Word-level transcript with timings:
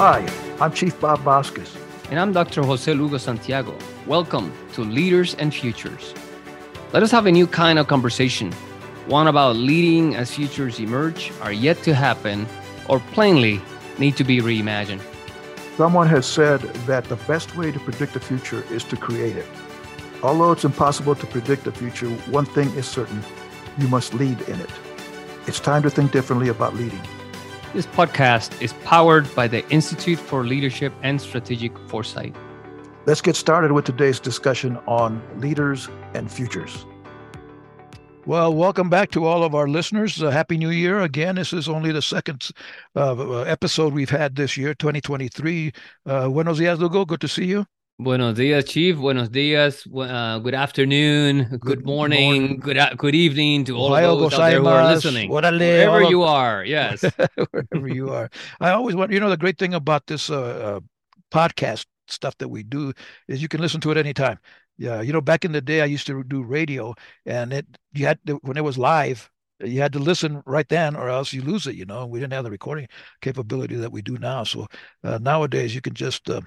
Hi, 0.00 0.24
I'm 0.60 0.72
Chief 0.72 1.00
Bob 1.00 1.18
Vasquez. 1.22 1.76
And 2.08 2.20
I'm 2.20 2.32
Dr. 2.32 2.62
Jose 2.62 2.94
Lugo 2.94 3.18
Santiago. 3.18 3.76
Welcome 4.06 4.52
to 4.74 4.82
Leaders 4.82 5.34
and 5.34 5.52
Futures. 5.52 6.14
Let 6.92 7.02
us 7.02 7.10
have 7.10 7.26
a 7.26 7.32
new 7.32 7.48
kind 7.48 7.80
of 7.80 7.88
conversation, 7.88 8.52
one 9.08 9.26
about 9.26 9.56
leading 9.56 10.14
as 10.14 10.32
futures 10.32 10.78
emerge, 10.78 11.32
are 11.40 11.50
yet 11.50 11.82
to 11.82 11.94
happen, 11.94 12.46
or 12.88 13.00
plainly 13.10 13.60
need 13.98 14.16
to 14.18 14.22
be 14.22 14.38
reimagined. 14.38 15.02
Someone 15.76 16.06
has 16.06 16.26
said 16.26 16.60
that 16.86 17.02
the 17.06 17.16
best 17.26 17.56
way 17.56 17.72
to 17.72 17.80
predict 17.80 18.14
the 18.14 18.20
future 18.20 18.62
is 18.70 18.84
to 18.84 18.96
create 18.96 19.36
it. 19.36 19.46
Although 20.22 20.52
it's 20.52 20.64
impossible 20.64 21.16
to 21.16 21.26
predict 21.26 21.64
the 21.64 21.72
future, 21.72 22.08
one 22.30 22.46
thing 22.46 22.70
is 22.74 22.86
certain 22.86 23.20
you 23.78 23.88
must 23.88 24.14
lead 24.14 24.40
in 24.42 24.60
it. 24.60 24.70
It's 25.48 25.58
time 25.58 25.82
to 25.82 25.90
think 25.90 26.12
differently 26.12 26.50
about 26.50 26.76
leading. 26.76 27.02
This 27.74 27.86
podcast 27.86 28.62
is 28.62 28.72
powered 28.84 29.32
by 29.34 29.46
the 29.46 29.68
Institute 29.68 30.18
for 30.18 30.42
Leadership 30.42 30.90
and 31.02 31.20
Strategic 31.20 31.78
Foresight. 31.80 32.34
Let's 33.04 33.20
get 33.20 33.36
started 33.36 33.72
with 33.72 33.84
today's 33.84 34.18
discussion 34.18 34.78
on 34.86 35.22
leaders 35.38 35.86
and 36.14 36.32
futures. 36.32 36.86
Well, 38.24 38.54
welcome 38.54 38.88
back 38.88 39.10
to 39.10 39.26
all 39.26 39.44
of 39.44 39.54
our 39.54 39.68
listeners. 39.68 40.22
Uh, 40.22 40.30
Happy 40.30 40.56
New 40.56 40.70
Year 40.70 41.00
again. 41.00 41.34
This 41.34 41.52
is 41.52 41.68
only 41.68 41.92
the 41.92 42.00
second 42.00 42.48
uh, 42.96 43.40
episode 43.42 43.92
we've 43.92 44.08
had 44.08 44.36
this 44.36 44.56
year, 44.56 44.72
2023. 44.72 45.70
Uh, 46.06 46.28
buenos 46.28 46.58
dias, 46.58 46.78
Lugo. 46.78 47.04
Good 47.04 47.20
to 47.20 47.28
see 47.28 47.44
you. 47.44 47.66
Buenos 48.00 48.36
dias, 48.36 48.64
Chief. 48.64 48.96
Buenos 48.96 49.28
dias. 49.28 49.84
Uh, 49.92 50.38
good 50.38 50.54
afternoon. 50.54 51.48
Good, 51.50 51.60
good 51.60 51.84
morning, 51.84 52.42
morning. 52.42 52.60
Good 52.60 52.78
good 52.96 53.16
evening 53.16 53.64
to 53.64 53.76
all 53.76 53.92
Ohio 53.92 54.14
of 54.14 54.20
those 54.20 54.34
out 54.34 54.50
there 54.50 54.60
who 54.60 54.68
are 54.68 54.94
listening. 54.94 55.30
Orale, 55.32 55.58
Wherever 55.58 56.02
you 56.02 56.22
are, 56.22 56.64
yes. 56.64 57.02
Wherever 57.50 57.88
you 57.88 58.10
are. 58.10 58.30
I 58.60 58.70
always 58.70 58.94
want, 58.94 59.10
you 59.10 59.18
know, 59.18 59.28
the 59.28 59.36
great 59.36 59.58
thing 59.58 59.74
about 59.74 60.06
this 60.06 60.30
uh, 60.30 60.40
uh, 60.40 60.80
podcast 61.32 61.86
stuff 62.06 62.38
that 62.38 62.48
we 62.48 62.62
do 62.62 62.92
is 63.26 63.42
you 63.42 63.48
can 63.48 63.60
listen 63.60 63.80
to 63.80 63.90
it 63.90 63.96
anytime. 63.96 64.38
Yeah, 64.76 65.00
you 65.00 65.12
know, 65.12 65.20
back 65.20 65.44
in 65.44 65.50
the 65.50 65.60
day, 65.60 65.80
I 65.80 65.86
used 65.86 66.06
to 66.06 66.22
do 66.22 66.44
radio, 66.44 66.94
and 67.26 67.52
it 67.52 67.66
you 67.94 68.06
had 68.06 68.20
to, 68.28 68.34
when 68.42 68.56
it 68.56 68.62
was 68.62 68.78
live, 68.78 69.28
you 69.58 69.80
had 69.80 69.92
to 69.94 69.98
listen 69.98 70.40
right 70.46 70.68
then, 70.68 70.94
or 70.94 71.08
else 71.08 71.32
you 71.32 71.42
lose 71.42 71.66
it. 71.66 71.74
You 71.74 71.84
know, 71.84 72.06
we 72.06 72.20
didn't 72.20 72.34
have 72.34 72.44
the 72.44 72.50
recording 72.52 72.86
capability 73.22 73.74
that 73.74 73.90
we 73.90 74.02
do 74.02 74.18
now. 74.18 74.44
So 74.44 74.68
uh, 75.02 75.18
nowadays, 75.20 75.74
you 75.74 75.80
can 75.80 75.94
just 75.94 76.30
uh, 76.30 76.42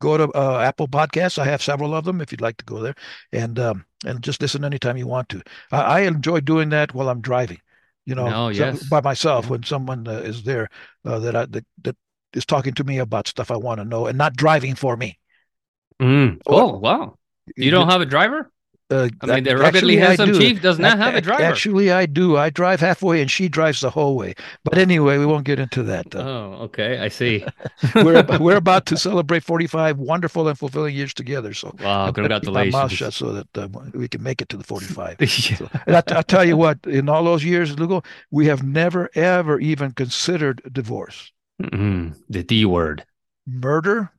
go 0.00 0.16
to 0.16 0.30
uh, 0.32 0.60
Apple 0.60 0.88
Podcasts. 0.88 1.38
I 1.38 1.44
have 1.44 1.62
several 1.62 1.94
of 1.94 2.04
them 2.04 2.20
if 2.20 2.32
you'd 2.32 2.40
like 2.40 2.56
to 2.58 2.64
go 2.64 2.80
there 2.80 2.94
and 3.32 3.58
um, 3.58 3.84
and 4.04 4.22
just 4.22 4.40
listen 4.40 4.64
anytime 4.64 4.96
you 4.96 5.06
want 5.06 5.28
to. 5.30 5.42
I, 5.70 5.80
I 5.80 6.00
enjoy 6.00 6.40
doing 6.40 6.70
that 6.70 6.94
while 6.94 7.08
I'm 7.08 7.20
driving. 7.20 7.60
You 8.04 8.14
know, 8.14 8.28
no, 8.28 8.48
yes. 8.48 8.82
by 8.88 9.02
myself 9.02 9.50
when 9.50 9.64
someone 9.64 10.08
uh, 10.08 10.12
is 10.12 10.42
there 10.42 10.70
uh, 11.04 11.18
that 11.18 11.36
I 11.36 11.46
that, 11.46 11.66
that 11.82 11.96
is 12.32 12.46
talking 12.46 12.74
to 12.74 12.84
me 12.84 12.98
about 12.98 13.28
stuff 13.28 13.50
I 13.50 13.56
want 13.56 13.80
to 13.80 13.84
know 13.84 14.06
and 14.06 14.16
not 14.16 14.36
driving 14.36 14.74
for 14.74 14.96
me. 14.96 15.18
Mm. 16.00 16.40
Oh, 16.46 16.78
wow. 16.78 17.16
You 17.56 17.70
don't 17.70 17.90
have 17.90 18.00
a 18.00 18.06
driver? 18.06 18.50
Uh, 18.90 19.08
I 19.20 19.26
mean, 19.26 19.44
the 19.44 19.56
ruggedly 19.56 19.96
handsome 19.96 20.32
chief 20.32 20.62
does 20.62 20.78
not 20.78 20.96
have 20.96 21.14
a 21.14 21.20
driver. 21.20 21.42
Actually, 21.42 21.90
I 21.92 22.06
do. 22.06 22.38
I 22.38 22.48
drive 22.48 22.80
halfway, 22.80 23.20
and 23.20 23.30
she 23.30 23.46
drives 23.46 23.82
the 23.82 23.90
whole 23.90 24.16
way. 24.16 24.34
But 24.64 24.78
anyway, 24.78 25.18
we 25.18 25.26
won't 25.26 25.44
get 25.44 25.58
into 25.58 25.82
that. 25.82 26.14
Uh, 26.14 26.20
oh, 26.20 26.56
okay, 26.62 26.98
I 26.98 27.08
see. 27.08 27.44
we're 27.94 28.24
we're 28.40 28.56
about 28.56 28.86
to 28.86 28.96
celebrate 29.08 29.44
forty-five 29.44 29.98
wonderful 29.98 30.48
and 30.48 30.58
fulfilling 30.58 30.94
years 30.94 31.12
together. 31.12 31.52
So, 31.52 31.76
wow, 31.82 32.10
congratulations! 32.12 32.72
My 32.72 32.82
mouth 32.82 32.92
shut 32.92 33.12
so 33.12 33.32
that 33.32 33.58
uh, 33.58 33.68
we 33.92 34.08
can 34.08 34.22
make 34.22 34.40
it 34.40 34.48
to 34.48 34.56
the 34.56 34.64
forty-five. 34.64 35.16
yeah. 35.20 35.26
so, 35.26 35.68
and 35.86 35.94
I, 35.94 36.02
will 36.14 36.22
tell 36.22 36.44
you 36.46 36.56
what, 36.56 36.78
in 36.86 37.10
all 37.10 37.24
those 37.24 37.44
years, 37.44 37.78
Lugo, 37.78 38.02
we 38.30 38.46
have 38.46 38.62
never 38.62 39.10
ever 39.14 39.60
even 39.60 39.92
considered 39.92 40.62
divorce. 40.72 41.30
Mm-hmm. 41.62 42.18
The 42.30 42.42
D 42.42 42.64
word. 42.64 43.04
Murder, 43.46 44.12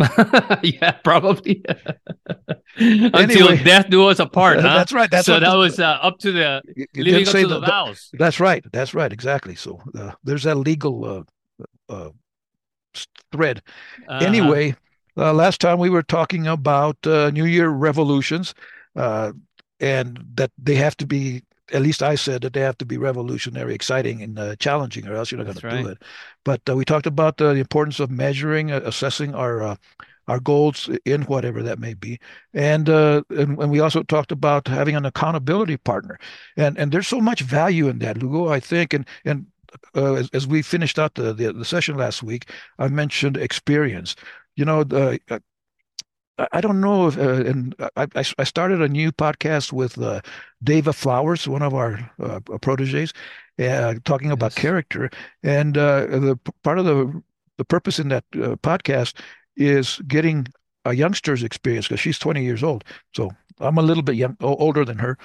yeah, 0.62 0.92
probably. 1.04 1.62
Until 2.76 3.16
anyway, 3.16 3.62
death 3.62 3.90
do 3.90 4.08
us 4.08 4.18
apart. 4.18 4.60
Huh? 4.60 4.74
That's 4.74 4.92
right. 4.92 5.10
That's 5.10 5.26
so 5.26 5.40
that 5.40 5.54
was 5.54 5.78
uh, 5.78 5.98
up 6.02 6.18
to 6.20 6.32
the 6.32 6.62
leading 6.94 7.26
up 7.26 7.32
to 7.32 7.46
the, 7.46 7.60
the, 7.60 7.66
vows. 7.66 8.10
That's 8.14 8.40
right. 8.40 8.64
That's 8.72 8.94
right. 8.94 9.12
Exactly. 9.12 9.54
So 9.54 9.80
uh, 9.98 10.12
there's 10.24 10.44
that 10.44 10.56
legal 10.56 11.04
uh, 11.04 11.22
uh 11.92 12.10
thread. 13.32 13.62
Uh-huh. 14.08 14.24
Anyway, 14.24 14.74
uh, 15.16 15.32
last 15.32 15.60
time 15.60 15.78
we 15.78 15.90
were 15.90 16.02
talking 16.02 16.46
about 16.46 16.96
uh, 17.06 17.30
New 17.30 17.44
Year 17.44 17.68
revolutions, 17.68 18.54
and 18.94 20.24
that 20.34 20.50
they 20.56 20.76
have 20.76 20.96
to 20.98 21.06
be 21.06 21.42
at 21.72 21.82
least 21.82 22.02
I 22.02 22.14
said 22.14 22.42
that 22.42 22.52
they 22.52 22.60
have 22.60 22.78
to 22.78 22.86
be 22.86 22.96
revolutionary, 22.96 23.74
exciting, 23.74 24.22
and 24.22 24.38
uh, 24.38 24.56
challenging, 24.56 25.06
or 25.06 25.14
else 25.14 25.30
you're 25.30 25.38
not 25.38 25.46
going 25.46 25.58
right. 25.62 25.78
to 25.78 25.82
do 25.82 25.88
it. 25.90 26.02
But 26.44 26.60
uh, 26.68 26.76
we 26.76 26.84
talked 26.84 27.06
about 27.06 27.40
uh, 27.40 27.52
the 27.52 27.60
importance 27.60 28.00
of 28.00 28.10
measuring, 28.10 28.70
uh, 28.70 28.80
assessing 28.84 29.34
our 29.34 29.62
uh, 29.62 29.76
our 30.28 30.38
goals 30.38 30.88
in 31.04 31.22
whatever 31.22 31.62
that 31.62 31.80
may 31.80 31.94
be, 31.94 32.20
and, 32.54 32.88
uh, 32.88 33.22
and 33.30 33.58
and 33.58 33.70
we 33.70 33.80
also 33.80 34.02
talked 34.02 34.30
about 34.30 34.68
having 34.68 34.94
an 34.94 35.04
accountability 35.04 35.76
partner, 35.76 36.18
and 36.56 36.78
and 36.78 36.92
there's 36.92 37.08
so 37.08 37.20
much 37.20 37.40
value 37.40 37.88
in 37.88 37.98
that, 37.98 38.18
Lugo. 38.18 38.48
I 38.48 38.60
think, 38.60 38.94
and 38.94 39.06
and 39.24 39.46
as, 39.94 40.28
as, 40.32 40.46
we 40.46 40.62
finished 40.62 40.98
out 40.98 41.14
the, 41.14 41.32
the, 41.32 41.52
the 41.52 41.64
session 41.64 41.96
last 41.96 42.22
week, 42.22 42.50
I 42.78 42.88
mentioned 42.88 43.36
experience. 43.36 44.16
You 44.56 44.64
know, 44.64 44.84
the 44.84 45.20
I 46.52 46.60
don't 46.60 46.80
know 46.80 47.08
if, 47.08 47.18
uh, 47.18 47.44
and 47.44 47.74
I, 47.96 48.06
I 48.14 48.44
started 48.44 48.80
a 48.80 48.88
new 48.88 49.12
podcast 49.12 49.72
with 49.72 49.98
uh, 49.98 50.20
Dava 50.64 50.94
Flowers, 50.94 51.46
one 51.48 51.62
of 51.62 51.74
our 51.74 52.10
uh, 52.22 52.40
proteges, 52.60 53.12
uh, 53.58 53.94
talking 54.04 54.30
about 54.30 54.52
yes. 54.52 54.62
character. 54.62 55.10
And 55.42 55.76
uh, 55.76 56.06
the 56.06 56.38
part 56.62 56.78
of 56.78 56.84
the 56.84 57.22
the 57.58 57.64
purpose 57.66 57.98
in 57.98 58.08
that 58.08 58.24
uh, 58.34 58.56
podcast 58.62 59.20
is 59.54 60.00
getting 60.08 60.46
a 60.86 60.94
youngster's 60.94 61.42
experience 61.42 61.86
because 61.86 62.00
she's 62.00 62.18
20 62.18 62.42
years 62.42 62.62
old. 62.62 62.84
So 63.14 63.30
I'm 63.58 63.76
a 63.76 63.82
little 63.82 64.02
bit 64.02 64.14
young, 64.16 64.34
older 64.40 64.86
than 64.86 64.98
her, 64.98 65.18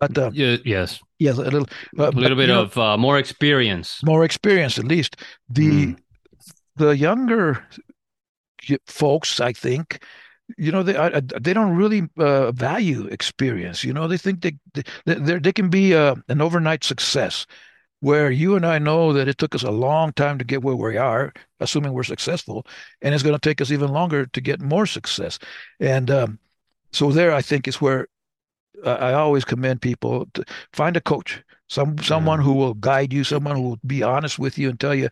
but 0.00 0.16
uh, 0.16 0.30
yeah, 0.32 0.56
yes, 0.64 1.00
yes, 1.18 1.36
a 1.36 1.42
little, 1.42 1.66
a 1.98 2.10
little 2.10 2.36
bit 2.36 2.48
of 2.48 2.74
know, 2.74 2.96
more 2.96 3.18
experience, 3.18 4.00
more 4.02 4.24
experience 4.24 4.78
at 4.78 4.86
least. 4.86 5.16
The 5.50 5.88
mm. 5.88 5.98
the 6.76 6.96
younger 6.96 7.62
folks, 8.86 9.38
I 9.40 9.52
think, 9.52 10.02
you 10.56 10.72
know 10.72 10.82
they 10.82 10.96
I, 10.96 11.20
they 11.20 11.52
don't 11.52 11.76
really 11.76 12.08
uh, 12.18 12.52
value 12.52 13.06
experience. 13.06 13.84
You 13.84 13.92
know 13.92 14.08
they 14.08 14.18
think 14.18 14.42
they 14.42 14.56
they 15.06 15.38
they 15.38 15.52
can 15.52 15.70
be 15.70 15.94
uh, 15.94 16.16
an 16.28 16.40
overnight 16.40 16.84
success. 16.84 17.46
Where 18.00 18.32
you 18.32 18.56
and 18.56 18.66
I 18.66 18.80
know 18.80 19.12
that 19.12 19.28
it 19.28 19.38
took 19.38 19.54
us 19.54 19.62
a 19.62 19.70
long 19.70 20.12
time 20.12 20.36
to 20.38 20.44
get 20.44 20.64
where 20.64 20.74
we 20.74 20.96
are 20.96 21.32
assuming 21.60 21.92
we're 21.92 22.02
successful 22.02 22.66
and 23.00 23.14
it's 23.14 23.22
going 23.22 23.36
to 23.36 23.48
take 23.48 23.60
us 23.60 23.70
even 23.70 23.92
longer 23.92 24.26
to 24.26 24.40
get 24.40 24.60
more 24.60 24.86
success. 24.86 25.38
And 25.78 26.10
um, 26.10 26.40
so 26.92 27.12
there 27.12 27.32
I 27.32 27.42
think 27.42 27.68
is 27.68 27.80
where 27.80 28.08
I 28.84 29.12
always 29.12 29.44
commend 29.44 29.80
people 29.82 30.26
to 30.34 30.44
find 30.72 30.96
a 30.96 31.00
coach 31.00 31.42
some 31.68 31.96
someone 31.98 32.40
who 32.40 32.52
will 32.52 32.74
guide 32.74 33.12
you 33.12 33.24
someone 33.24 33.56
who 33.56 33.62
will 33.62 33.78
be 33.86 34.02
honest 34.02 34.38
with 34.38 34.58
you 34.58 34.68
and 34.68 34.80
tell 34.80 34.94
you 34.94 35.08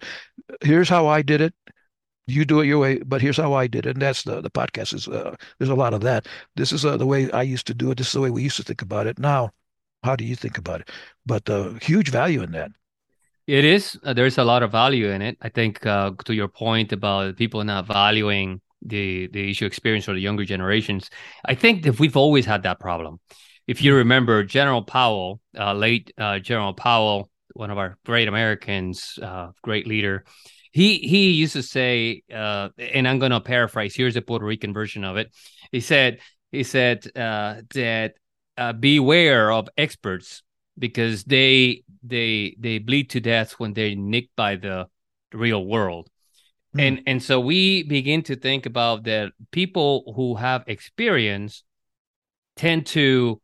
here's 0.62 0.88
how 0.88 1.06
I 1.06 1.22
did 1.22 1.40
it 1.40 1.54
you 2.30 2.44
do 2.44 2.60
it 2.60 2.66
your 2.66 2.78
way, 2.78 2.98
but 2.98 3.20
here's 3.20 3.36
how 3.36 3.52
I 3.54 3.66
did 3.66 3.86
it. 3.86 3.96
And 3.96 4.02
that's 4.02 4.22
the, 4.22 4.40
the 4.40 4.50
podcast 4.50 4.94
is, 4.94 5.08
uh, 5.08 5.34
there's 5.58 5.70
a 5.70 5.74
lot 5.74 5.94
of 5.94 6.00
that. 6.02 6.26
This 6.56 6.72
is 6.72 6.84
uh, 6.84 6.96
the 6.96 7.06
way 7.06 7.30
I 7.32 7.42
used 7.42 7.66
to 7.66 7.74
do 7.74 7.90
it. 7.90 7.98
This 7.98 8.08
is 8.08 8.12
the 8.12 8.20
way 8.20 8.30
we 8.30 8.42
used 8.42 8.56
to 8.56 8.62
think 8.62 8.82
about 8.82 9.06
it. 9.06 9.18
Now, 9.18 9.50
how 10.02 10.16
do 10.16 10.24
you 10.24 10.36
think 10.36 10.58
about 10.58 10.80
it? 10.80 10.90
But 11.26 11.48
uh, 11.48 11.74
huge 11.82 12.10
value 12.10 12.42
in 12.42 12.52
that. 12.52 12.70
It 13.46 13.64
is. 13.64 13.98
Uh, 14.04 14.12
there's 14.12 14.38
a 14.38 14.44
lot 14.44 14.62
of 14.62 14.70
value 14.70 15.08
in 15.08 15.22
it. 15.22 15.36
I 15.42 15.48
think 15.48 15.84
uh, 15.84 16.12
to 16.24 16.34
your 16.34 16.48
point 16.48 16.92
about 16.92 17.36
people 17.36 17.64
not 17.64 17.86
valuing 17.86 18.60
the 18.82 19.26
the 19.28 19.50
issue 19.50 19.66
experience 19.66 20.04
for 20.06 20.14
the 20.14 20.20
younger 20.20 20.44
generations, 20.44 21.10
I 21.44 21.54
think 21.54 21.82
that 21.82 21.98
we've 21.98 22.16
always 22.16 22.46
had 22.46 22.62
that 22.62 22.80
problem. 22.80 23.18
If 23.66 23.82
you 23.82 23.94
remember, 23.94 24.44
General 24.44 24.82
Powell, 24.82 25.40
uh, 25.58 25.74
late 25.74 26.12
uh, 26.16 26.38
General 26.38 26.74
Powell, 26.74 27.30
one 27.54 27.70
of 27.70 27.78
our 27.78 27.98
great 28.04 28.28
Americans, 28.28 29.18
uh, 29.20 29.48
great 29.62 29.86
leader, 29.86 30.24
he 30.72 30.98
he 30.98 31.32
used 31.32 31.54
to 31.54 31.62
say, 31.62 32.22
uh, 32.32 32.68
and 32.78 33.08
I'm 33.08 33.18
going 33.18 33.32
to 33.32 33.40
paraphrase. 33.40 33.94
Here's 33.94 34.16
a 34.16 34.22
Puerto 34.22 34.46
Rican 34.46 34.72
version 34.72 35.04
of 35.04 35.16
it. 35.16 35.32
He 35.72 35.80
said 35.80 36.20
he 36.52 36.62
said 36.62 37.06
uh, 37.16 37.62
that 37.74 38.14
uh, 38.56 38.72
beware 38.72 39.50
of 39.50 39.68
experts 39.76 40.42
because 40.78 41.24
they 41.24 41.82
they 42.02 42.56
they 42.58 42.78
bleed 42.78 43.10
to 43.10 43.20
death 43.20 43.52
when 43.52 43.72
they're 43.72 43.96
nicked 43.96 44.34
by 44.36 44.56
the 44.56 44.86
real 45.32 45.64
world. 45.64 46.08
Mm. 46.76 46.80
And 46.80 47.02
and 47.06 47.22
so 47.22 47.40
we 47.40 47.82
begin 47.82 48.22
to 48.24 48.36
think 48.36 48.66
about 48.66 49.04
that 49.04 49.32
people 49.50 50.12
who 50.14 50.36
have 50.36 50.64
experience 50.66 51.64
tend 52.56 52.86
to 52.86 53.40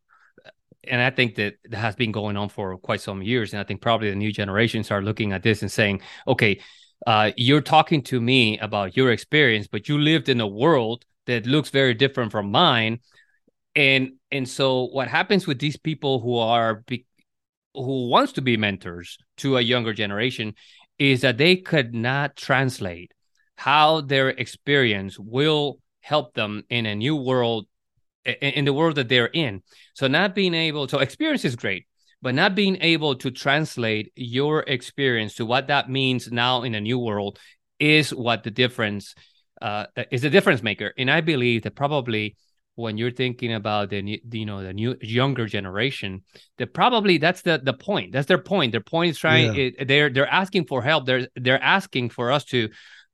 and 0.89 1.01
I 1.01 1.11
think 1.11 1.35
that 1.37 1.55
that 1.65 1.79
has 1.79 1.97
been 1.97 2.13
going 2.13 2.37
on 2.37 2.49
for 2.49 2.77
quite 2.79 3.01
some 3.01 3.23
years. 3.23 3.53
And 3.53 3.61
I 3.61 3.65
think 3.65 3.81
probably 3.81 4.11
the 4.11 4.17
new 4.17 4.33
generations 4.33 4.91
are 4.91 5.03
looking 5.03 5.33
at 5.33 5.43
this 5.43 5.63
and 5.63 5.73
saying, 5.73 6.01
okay, 6.29 6.61
uh, 7.07 7.33
you're 7.37 7.61
talking 7.61 8.03
to 8.03 8.21
me 8.21 8.59
about 8.59 8.97
your 8.97 9.11
experience, 9.11 9.67
but 9.67 9.89
you 9.89 9.99
lived 9.99 10.29
in 10.29 10.41
a 10.41 10.47
world 10.47 11.05
that 11.27 11.47
looks 11.47 11.71
very 11.71 11.95
different 11.95 12.33
from 12.33 12.51
mine. 12.51 13.01
And 13.75 14.13
and 14.31 14.49
so 14.49 14.85
what 14.85 15.09
happens 15.09 15.47
with 15.47 15.59
these 15.59 15.77
people 15.77 16.21
who 16.21 16.37
are 16.39 16.83
be, 16.87 17.07
who 17.75 18.09
wants 18.09 18.33
to 18.33 18.43
be 18.43 18.57
mentors 18.57 19.19
to 19.39 19.59
a 19.59 19.61
younger 19.61 19.93
generation 19.93 20.55
is 20.99 21.21
that 21.21 21.37
they 21.37 21.57
could 21.57 21.95
not 21.95 22.37
translate 22.37 23.13
how 23.57 24.01
their 24.01 24.31
experience 24.31 25.19
will 25.19 25.79
help 26.01 26.35
them 26.35 26.65
in 26.71 26.87
a 26.87 26.95
new 26.95 27.17
world 27.17 27.67
in 28.25 28.65
the 28.65 28.73
world 28.73 28.97
that 28.97 29.09
they're 29.09 29.31
in 29.33 29.63
so 29.95 30.07
not 30.09 30.35
being 30.35 30.55
able 30.55 30.89
so 30.89 30.99
experience 30.99 31.45
is 31.45 31.55
great 31.55 31.87
but 32.27 32.35
not 32.35 32.57
being 32.57 32.77
able 32.81 33.15
to 33.15 33.31
translate 33.31 34.13
your 34.17 34.63
experience 34.63 35.37
to 35.37 35.47
what 35.47 35.69
that 35.69 35.89
means 35.89 36.29
now 36.29 36.65
in 36.65 36.75
a 36.75 36.81
new 36.81 36.99
world 36.99 37.39
is 37.79 38.13
what 38.13 38.43
the 38.43 38.51
difference 38.51 39.15
uh, 39.63 39.87
is 40.11 40.23
the 40.23 40.29
difference 40.29 40.61
maker. 40.61 40.93
And 40.99 41.09
i 41.09 41.21
believe 41.21 41.63
that 41.63 41.77
probably 41.77 42.35
when 42.75 42.99
you're 42.99 43.13
thinking 43.13 43.55
about 43.55 43.91
the 43.91 44.21
you 44.33 44.45
know 44.45 44.61
the 44.65 44.73
new 44.73 44.97
younger 45.01 45.47
generation 45.47 46.25
that 46.59 46.75
probably 46.75 47.19
that's 47.19 47.43
the 47.43 47.61
the 47.63 47.73
point. 47.73 48.11
That's 48.11 48.27
their 48.27 48.43
point. 48.43 48.73
Their 48.73 48.81
point 48.81 49.11
is 49.13 49.19
trying 49.19 49.55
yeah. 49.55 49.71
it, 49.79 49.87
they're 49.87 50.11
they're 50.11 50.35
asking 50.43 50.65
for 50.67 50.83
help. 50.83 51.07
They're 51.07 51.29
they're 51.37 51.63
asking 51.63 52.11
for 52.11 52.33
us 52.33 52.45
to 52.47 52.71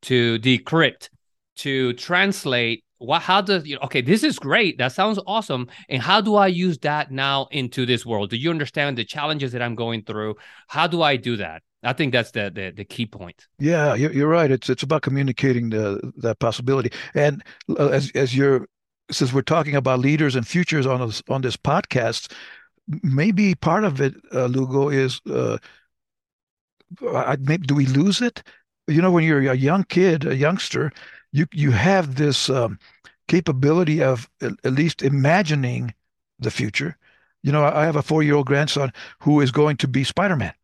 to 0.08 0.38
decrypt 0.38 1.10
to 1.56 1.92
translate 2.08 2.82
what 3.02 3.22
how 3.22 3.40
does 3.40 3.66
you 3.66 3.74
know, 3.74 3.82
okay 3.82 4.00
this 4.00 4.22
is 4.22 4.38
great 4.38 4.78
that 4.78 4.92
sounds 4.92 5.18
awesome 5.26 5.68
and 5.88 6.00
how 6.02 6.20
do 6.20 6.36
i 6.36 6.46
use 6.46 6.78
that 6.78 7.10
now 7.10 7.48
into 7.50 7.84
this 7.86 8.06
world? 8.06 8.30
Do 8.30 8.36
you 8.36 8.50
understand 8.50 8.96
the 8.96 9.04
challenges 9.04 9.52
that 9.52 9.62
i'm 9.62 9.74
going 9.74 10.02
through? 10.04 10.36
How 10.68 10.86
do 10.86 11.02
i 11.02 11.16
do 11.16 11.36
that? 11.36 11.62
I 11.82 11.92
think 11.92 12.12
that's 12.12 12.30
the 12.30 12.50
the, 12.54 12.72
the 12.74 12.84
key 12.84 13.06
point. 13.06 13.46
Yeah 13.58 13.94
you're, 13.94 14.28
right 14.28 14.50
it's 14.50 14.70
it's 14.70 14.82
about 14.82 15.02
communicating 15.02 15.70
the 15.70 16.12
that 16.18 16.38
possibility 16.38 16.90
and 17.14 17.42
uh, 17.70 17.88
as 17.88 18.10
as 18.14 18.36
you're 18.36 18.66
since 19.10 19.32
we're 19.32 19.42
talking 19.42 19.76
about 19.76 19.98
leaders 19.98 20.36
and 20.36 20.46
futures 20.46 20.86
on 20.86 21.00
this 21.06 21.22
on 21.28 21.42
this 21.42 21.56
podcast 21.56 22.32
maybe 23.02 23.54
part 23.54 23.84
of 23.84 24.00
it 24.00 24.14
uh, 24.34 24.46
lugo 24.46 24.88
is 24.88 25.20
uh 25.30 25.58
I, 27.14 27.36
maybe 27.40 27.66
do 27.66 27.74
we 27.74 27.86
lose 27.86 28.20
it? 28.20 28.42
You 28.86 29.00
know 29.00 29.10
when 29.10 29.24
you're 29.24 29.50
a 29.50 29.56
young 29.56 29.84
kid 29.84 30.26
a 30.26 30.36
youngster 30.36 30.92
you 31.32 31.46
you 31.52 31.70
have 31.70 32.16
this 32.16 32.48
um, 32.50 32.78
capability 33.28 34.02
of 34.02 34.28
at, 34.40 34.72
least 34.72 35.02
imagining 35.02 35.94
the 36.38 36.50
future. 36.50 36.96
You 37.42 37.50
know, 37.52 37.64
I 37.64 37.84
have 37.84 37.96
a 37.96 38.02
four-year-old 38.02 38.46
grandson 38.46 38.92
who 39.20 39.40
is 39.40 39.50
going 39.50 39.76
to 39.78 39.88
be 39.88 40.04
Spider-Man. 40.04 40.54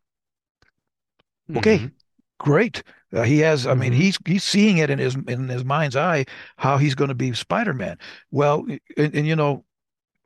Okay, 1.57 1.77
mm-hmm. 1.77 1.87
great. 2.37 2.83
Uh, 3.11 3.23
he 3.23 3.39
has. 3.39 3.65
I 3.65 3.73
mean, 3.73 3.91
mm-hmm. 3.91 4.01
he's 4.01 4.19
he's 4.25 4.43
seeing 4.43 4.77
it 4.77 4.89
in 4.89 4.99
his 4.99 5.15
in 5.27 5.49
his 5.49 5.65
mind's 5.65 5.95
eye 5.95 6.25
how 6.57 6.77
he's 6.77 6.95
going 6.95 7.09
to 7.09 7.15
be 7.15 7.33
Spider-Man. 7.33 7.97
Well, 8.31 8.65
and, 8.97 9.15
and 9.15 9.27
you 9.27 9.35
know, 9.35 9.65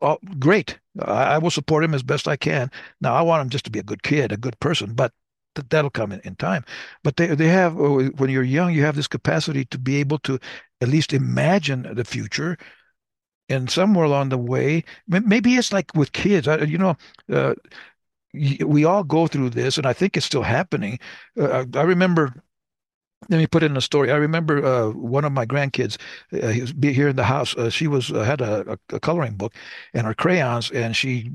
oh, 0.02 0.20
great. 0.38 0.80
I, 1.00 1.36
I, 1.36 1.38
will 1.38 1.50
support 1.50 1.84
him 1.84 1.94
as 1.94 2.04
best 2.04 2.28
I 2.28 2.36
can. 2.36 2.70
Now, 3.02 3.16
I 3.16 3.22
want 3.22 3.42
him 3.42 3.50
just 3.50 3.66
to 3.66 3.72
be 3.72 3.80
a 3.80 3.84
good 3.84 4.04
kid, 4.04 4.32
a 4.32 4.38
good 4.38 4.60
person, 4.60 4.94
but 4.94 5.14
that'll 5.56 5.90
come 5.90 6.12
in, 6.12 6.20
in 6.22 6.36
time. 6.36 6.64
But 7.04 7.18
they 7.18 7.28
they 7.28 7.48
have 7.48 7.80
oh, 7.80 8.06
when 8.18 8.30
you're 8.30 8.44
young, 8.44 8.74
you 8.74 8.84
have 8.84 8.96
this 8.96 9.08
capacity 9.08 9.66
to 9.66 9.78
be 9.78 9.98
able 9.98 10.20
to 10.20 10.40
at 10.82 10.90
least 10.90 11.14
imagine 11.14 11.88
the 11.94 12.06
future. 12.06 12.58
And 13.50 13.70
somewhere 13.70 14.06
along 14.06 14.30
the 14.30 14.38
way, 14.38 14.84
maybe 15.08 15.56
it's 15.56 15.74
like 15.74 15.94
with 15.96 16.14
kids. 16.14 16.48
you 16.66 16.78
know, 16.78 16.96
uh, 17.32 17.54
we 18.34 18.86
all 18.86 19.04
go 19.04 19.28
through 19.28 19.52
this, 19.52 19.78
and 19.78 19.86
I 19.86 19.94
think 19.94 20.18
it's 20.18 20.26
still 20.26 20.44
happening. 20.44 20.98
Uh, 21.38 21.66
I 21.76 21.82
remember 21.82 22.34
let 23.30 23.38
me 23.38 23.48
put 23.48 23.64
in 23.64 23.78
a 23.78 23.82
story. 23.82 24.12
I 24.12 24.16
remember 24.16 24.64
uh, 24.66 24.90
one 24.90 25.26
of 25.26 25.32
my 25.32 25.46
grandkids. 25.46 25.98
Uh, 26.32 26.48
he 26.48 26.62
was 26.62 26.74
here 26.82 27.08
in 27.08 27.16
the 27.16 27.24
house. 27.24 27.56
Uh, 27.56 27.70
she 27.70 27.88
was 27.88 28.12
uh, 28.12 28.24
had 28.24 28.42
a, 28.42 28.78
a, 28.92 29.00
coloring 29.00 29.36
book 29.36 29.56
and 29.94 30.06
her 30.06 30.14
crayons, 30.14 30.72
and 30.72 30.96
she 30.96 31.32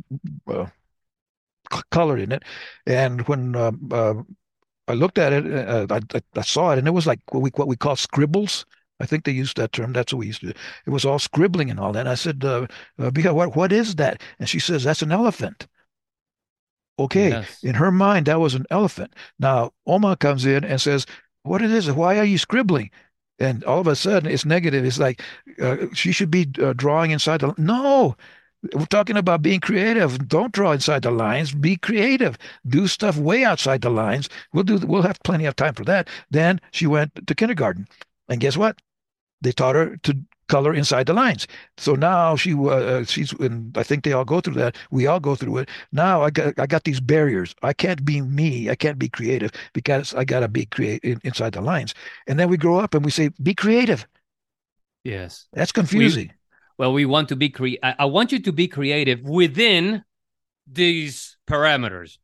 uh, 1.71 1.83
colored 1.91 2.21
in 2.21 2.33
it. 2.33 2.43
And 2.87 3.27
when 3.29 3.57
um, 3.57 3.89
uh, 3.93 4.15
I 4.87 4.95
looked 4.95 5.19
at 5.19 5.33
it, 5.33 5.91
I, 5.91 6.01
I, 6.35 6.43
saw 6.43 6.73
it, 6.73 6.79
and 6.79 6.89
it 6.89 6.93
was 6.93 7.07
like 7.07 7.21
what 7.31 7.43
we 7.43 7.51
what 7.55 7.69
we 7.69 7.77
call 7.77 7.97
scribbles. 7.97 8.65
I 9.01 9.07
think 9.07 9.25
they 9.25 9.33
used 9.33 9.57
that 9.57 9.73
term. 9.73 9.93
That's 9.93 10.13
what 10.13 10.21
we 10.21 10.27
used 10.27 10.41
to 10.41 10.49
do. 10.49 10.59
It 10.87 10.91
was 10.91 11.05
all 11.05 11.19
scribbling 11.19 11.71
and 11.71 11.79
all 11.79 11.93
that. 11.93 12.01
And 12.01 12.09
I 12.09 12.15
said, 12.15 12.45
uh, 12.45 12.67
uh, 12.99 13.11
what, 13.33 13.55
what 13.55 13.73
is 13.73 13.95
that? 13.97 14.23
And 14.39 14.49
she 14.49 14.59
says, 14.59 14.85
that's 14.85 15.03
an 15.03 15.13
elephant. 15.13 15.69
Okay. 16.99 17.29
Yes. 17.31 17.63
In 17.63 17.75
her 17.75 17.93
mind, 17.93 18.27
that 18.27 18.41
was 18.41 18.55
an 18.55 18.67
elephant. 18.71 19.15
Now, 19.39 19.73
Oma 19.87 20.17
comes 20.17 20.47
in 20.47 20.65
and 20.65 20.81
says, 20.81 21.07
what 21.45 21.63
it 21.63 21.71
is, 21.71 21.91
why 21.93 22.19
are 22.19 22.25
you 22.25 22.39
scribbling? 22.39 22.91
And 23.39 23.63
all 23.65 23.81
of 23.81 23.87
a 23.87 23.95
sudden, 23.95 24.31
it's 24.31 24.45
negative. 24.45 24.85
It's 24.85 24.99
like 24.99 25.23
uh, 25.63 25.77
she 25.95 26.11
should 26.11 26.31
be 26.31 26.49
uh, 26.61 26.73
drawing 26.73 27.13
inside 27.13 27.41
the. 27.41 27.55
No, 27.57 28.17
we're 28.75 28.87
talking 28.87 29.17
about 29.17 29.43
being 29.43 29.61
creative. 29.61 30.29
Don't 30.29 30.53
draw 30.53 30.73
inside 30.73 31.03
the 31.03 31.11
lines. 31.11 31.55
Be 31.55 31.77
creative. 31.77 32.37
Do 32.67 32.87
stuff 32.87 33.17
way 33.17 33.45
outside 33.45 33.83
the 33.83 33.91
lines. 33.91 34.29
We'll 34.53 34.65
do. 34.65 34.79
We'll 34.79 35.03
have 35.03 35.23
plenty 35.23 35.47
of 35.47 35.57
time 35.57 35.75
for 35.75 35.85
that. 35.85 36.09
Then 36.31 36.61
she 36.73 36.87
went 36.87 37.27
to 37.27 37.35
kindergarten, 37.35 37.87
and 38.29 38.41
guess 38.41 38.57
what? 38.57 38.81
They 39.41 39.53
taught 39.53 39.77
her 39.77 39.97
to 39.99 40.17
color 40.49 40.75
inside 40.75 41.07
the 41.07 41.13
lines. 41.13 41.47
So 41.77 41.95
now 41.95 42.35
she 42.35 42.55
uh, 42.55 43.05
she's 43.05 43.33
and 43.35 43.77
I 43.79 43.83
think 43.83 44.03
they 44.03 44.13
all 44.13 44.25
go 44.25 44.41
through 44.41 44.55
that. 44.55 44.77
We 44.91 45.07
all 45.07 45.21
go 45.21 45.37
through 45.37 45.59
it. 45.59 45.69
Now 45.93 46.23
I 46.23 46.31
got 46.31 46.59
I 46.59 46.67
got 46.67 46.85
these 46.85 47.01
barriers. 47.01 47.55
I 47.63 47.73
can't 47.73 48.05
be 48.05 48.21
me. 48.21 48.71
I 48.71 48.75
can't 48.75 48.99
be 48.99 49.09
creative 49.09 49.53
because 49.73 50.15
I 50.15 50.25
got 50.25 50.41
to 50.41 50.49
be 50.49 50.67
create 50.67 51.05
inside 51.05 51.53
the 51.53 51.61
lines. 51.61 51.95
And 52.27 52.39
then 52.39 52.49
we 52.49 52.57
grow 52.57 52.79
up 52.79 52.95
and 52.95 53.05
we 53.05 53.11
say 53.11 53.31
be 53.43 53.55
creative. 53.55 54.07
Yes. 55.05 55.47
That's 55.53 55.73
confusing. 55.73 56.33
We, 56.79 56.83
well, 56.87 56.93
we 56.93 57.05
want 57.05 57.29
to 57.29 57.37
be 57.37 57.51
cre- 57.51 57.83
I, 57.83 57.95
I 58.01 58.05
want 58.07 58.33
you 58.33 58.39
to 58.41 58.53
be 58.53 58.69
creative 58.69 59.23
within 59.23 60.05
these 60.67 61.37
parameters. 61.47 62.19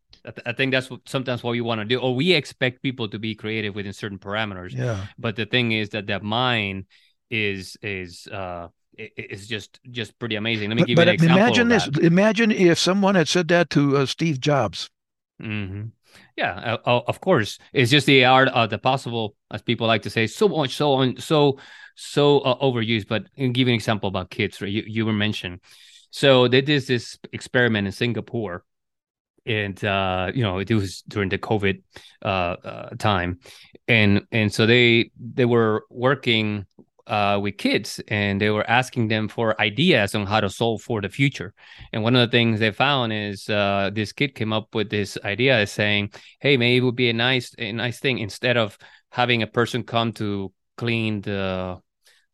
I 0.46 0.52
think 0.52 0.72
that's 0.72 0.88
what 0.90 1.00
sometimes 1.06 1.42
what 1.42 1.50
we 1.50 1.60
want 1.60 1.82
to 1.82 1.84
do, 1.84 1.98
or 1.98 2.14
we 2.14 2.32
expect 2.32 2.82
people 2.82 3.08
to 3.08 3.18
be 3.18 3.34
creative 3.34 3.74
within 3.74 3.92
certain 3.92 4.18
parameters. 4.18 4.72
Yeah. 4.72 5.06
But 5.18 5.36
the 5.36 5.44
thing 5.44 5.72
is 5.72 5.90
that 5.90 6.06
that 6.06 6.22
mind 6.22 6.86
is 7.30 7.76
is 7.82 8.26
uh 8.28 8.68
is 8.96 9.46
just 9.46 9.80
just 9.90 10.18
pretty 10.18 10.36
amazing. 10.36 10.70
Let 10.70 10.76
me 10.76 10.82
but, 10.82 10.86
give 10.86 10.96
but 10.96 11.06
you 11.06 11.10
an 11.10 11.14
example. 11.14 11.38
Imagine 11.38 11.68
this. 11.68 11.88
Imagine 11.98 12.52
if 12.52 12.78
someone 12.78 13.16
had 13.16 13.28
said 13.28 13.48
that 13.48 13.68
to 13.70 13.98
uh, 13.98 14.06
Steve 14.06 14.40
Jobs. 14.40 14.88
Mm-hmm. 15.42 15.88
Yeah, 16.36 16.76
uh, 16.84 17.00
of 17.06 17.20
course. 17.20 17.58
It's 17.72 17.90
just 17.90 18.06
the 18.06 18.24
art 18.24 18.48
of 18.48 18.70
the 18.70 18.78
possible, 18.78 19.36
as 19.50 19.62
people 19.62 19.86
like 19.86 20.02
to 20.02 20.10
say, 20.10 20.26
so 20.26 20.48
much, 20.48 20.74
so 20.74 20.92
on, 20.94 21.16
so 21.18 21.58
so 21.96 22.40
uh, 22.40 22.58
overused. 22.58 23.08
But 23.08 23.26
give 23.36 23.68
an 23.68 23.74
example 23.74 24.08
about 24.08 24.30
kids. 24.30 24.60
Right? 24.60 24.70
You 24.70 24.82
you 24.86 25.06
were 25.06 25.12
mentioned. 25.12 25.60
So 26.10 26.48
they 26.48 26.60
did 26.60 26.86
this 26.86 27.18
experiment 27.32 27.86
in 27.86 27.92
Singapore, 27.92 28.64
and 29.46 29.82
uh, 29.84 30.32
you 30.34 30.42
know 30.42 30.58
it 30.58 30.70
was 30.70 31.02
during 31.02 31.28
the 31.28 31.38
COVID 31.38 31.82
uh, 32.24 32.28
uh, 32.28 32.88
time, 32.98 33.38
and 33.88 34.26
and 34.32 34.52
so 34.52 34.66
they 34.66 35.10
they 35.18 35.44
were 35.44 35.84
working 35.90 36.66
uh, 37.06 37.38
with 37.42 37.58
kids 37.58 38.00
and 38.08 38.40
they 38.40 38.50
were 38.50 38.68
asking 38.68 39.08
them 39.08 39.28
for 39.28 39.60
ideas 39.60 40.14
on 40.14 40.26
how 40.26 40.40
to 40.40 40.48
solve 40.48 40.82
for 40.82 41.00
the 41.00 41.08
future. 41.08 41.52
And 41.92 42.02
one 42.02 42.16
of 42.16 42.28
the 42.28 42.36
things 42.36 42.60
they 42.60 42.70
found 42.70 43.12
is 43.12 43.48
uh, 43.48 43.90
this 43.92 44.12
kid 44.12 44.34
came 44.34 44.52
up 44.52 44.74
with 44.74 44.90
this 44.90 45.18
idea 45.24 45.66
saying, 45.66 46.12
"Hey, 46.40 46.56
maybe 46.56 46.78
it 46.78 46.80
would 46.80 46.96
be 46.96 47.10
a 47.10 47.12
nice 47.12 47.54
a 47.58 47.72
nice 47.72 48.00
thing 48.00 48.18
instead 48.18 48.56
of 48.56 48.78
having 49.10 49.42
a 49.42 49.46
person 49.46 49.82
come 49.82 50.12
to 50.14 50.52
clean 50.76 51.20
the 51.20 51.80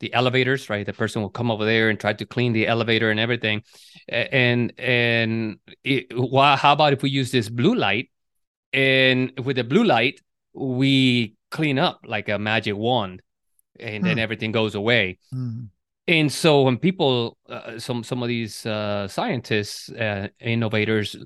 the 0.01 0.13
elevators, 0.15 0.71
right? 0.71 0.87
The 0.87 0.95
person 0.95 1.21
will 1.23 1.31
come 1.31 1.51
over 1.51 1.65
there 1.65 1.91
and 1.91 2.01
try 2.01 2.15
to 2.15 2.27
clean 2.27 2.53
the 2.53 2.67
elevator 2.67 3.11
and 3.11 3.21
everything. 3.21 3.63
And 4.09 4.73
and 4.79 5.59
it, 5.85 6.07
well, 6.17 6.57
how 6.57 6.73
about 6.73 6.93
if 6.93 7.03
we 7.03 7.11
use 7.11 7.31
this 7.31 7.49
blue 7.49 7.75
light? 7.75 8.11
And 8.73 9.33
with 9.45 9.57
the 9.57 9.65
blue 9.65 9.85
light, 9.85 10.21
we 10.55 11.35
clean 11.51 11.79
up 11.79 12.01
like 12.05 12.29
a 12.29 12.39
magic 12.39 12.77
wand 12.77 13.21
and 13.81 14.05
then 14.05 14.15
hmm. 14.15 14.19
everything 14.19 14.53
goes 14.53 14.75
away. 14.75 15.19
Hmm. 15.33 15.65
And 16.09 16.33
so 16.33 16.63
when 16.63 16.79
people, 16.79 17.39
uh, 17.49 17.79
some 17.79 18.03
some 18.03 18.23
of 18.23 18.29
these 18.29 18.67
uh, 18.67 19.07
scientists, 19.07 19.91
uh, 19.91 20.29
innovators, 20.41 21.17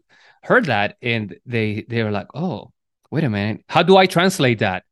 heard 0.42 0.66
that, 0.66 0.96
and 1.00 1.36
they 1.46 1.86
they 1.88 2.02
were 2.02 2.10
like, 2.10 2.26
"Oh, 2.34 2.72
wait 3.10 3.24
a 3.24 3.30
minute, 3.30 3.64
how 3.68 3.82
do 3.82 3.96
I 3.96 4.06
translate 4.06 4.58
that 4.58 4.84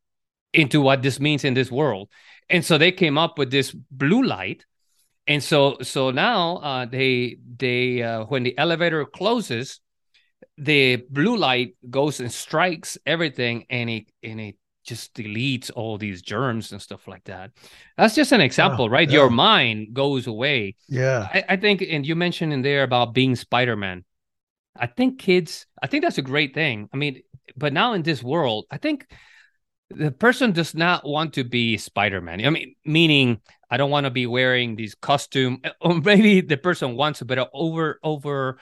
into 0.52 0.80
what 0.80 1.02
this 1.02 1.20
means 1.20 1.44
in 1.44 1.54
this 1.54 1.70
world?" 1.70 2.08
And 2.48 2.64
so 2.64 2.78
they 2.78 2.92
came 2.92 3.18
up 3.18 3.38
with 3.38 3.50
this 3.50 3.72
blue 3.72 4.22
light, 4.22 4.64
and 5.26 5.42
so 5.42 5.76
so 5.82 6.10
now 6.10 6.56
uh, 6.58 6.86
they 6.86 7.36
they 7.58 8.02
uh, 8.02 8.24
when 8.24 8.44
the 8.44 8.56
elevator 8.56 9.04
closes, 9.04 9.80
the 10.56 11.04
blue 11.10 11.36
light 11.36 11.76
goes 11.90 12.20
and 12.20 12.32
strikes 12.32 12.96
everything, 13.04 13.66
and 13.68 13.90
it 13.90 14.12
and 14.22 14.40
it 14.40 14.56
just 14.84 15.14
deletes 15.14 15.70
all 15.74 15.98
these 15.98 16.22
germs 16.22 16.72
and 16.72 16.80
stuff 16.80 17.06
like 17.06 17.24
that. 17.24 17.52
That's 17.96 18.14
just 18.14 18.32
an 18.32 18.40
example, 18.40 18.90
right? 18.90 19.08
Yeah. 19.08 19.20
Your 19.20 19.30
mind 19.30 19.94
goes 19.94 20.26
away. 20.26 20.76
Yeah. 20.88 21.28
I, 21.32 21.44
I, 21.50 21.56
think, 21.56 21.82
and 21.82 22.06
you 22.06 22.16
mentioned 22.16 22.52
in 22.52 22.62
there 22.62 22.82
about 22.82 23.14
being 23.14 23.36
Spider 23.36 23.76
Man. 23.76 24.04
I 24.76 24.86
think 24.86 25.18
kids, 25.18 25.66
I 25.82 25.86
think 25.86 26.02
that's 26.02 26.18
a 26.18 26.22
great 26.22 26.54
thing. 26.54 26.88
I 26.92 26.96
mean, 26.96 27.22
but 27.56 27.72
now 27.72 27.92
in 27.92 28.02
this 28.02 28.22
world, 28.22 28.66
I 28.70 28.78
think 28.78 29.06
the 29.90 30.10
person 30.10 30.52
does 30.52 30.74
not 30.74 31.06
want 31.06 31.34
to 31.34 31.44
be 31.44 31.76
Spider 31.76 32.20
Man. 32.20 32.44
I 32.44 32.50
mean, 32.50 32.74
meaning 32.84 33.40
I 33.70 33.76
don't 33.76 33.90
want 33.90 34.04
to 34.04 34.10
be 34.10 34.26
wearing 34.26 34.76
these 34.76 34.94
costume, 34.94 35.60
eh, 35.64 35.70
or 35.80 35.92
oh, 35.92 35.94
maybe 36.04 36.40
the 36.40 36.56
person 36.56 36.96
wants 36.96 37.20
a 37.20 37.24
bit 37.24 37.38
of 37.38 37.48
over, 37.52 37.98
over, 38.02 38.58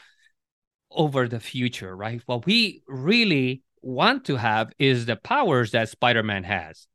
over 0.90 1.28
the 1.28 1.40
future, 1.40 1.94
right? 1.96 2.20
What 2.26 2.46
we 2.46 2.82
really 2.86 3.62
want 3.82 4.26
to 4.26 4.36
have 4.36 4.72
is 4.78 5.06
the 5.06 5.16
powers 5.16 5.72
that 5.72 5.88
Spider-Man 5.88 6.44
has. 6.44 6.86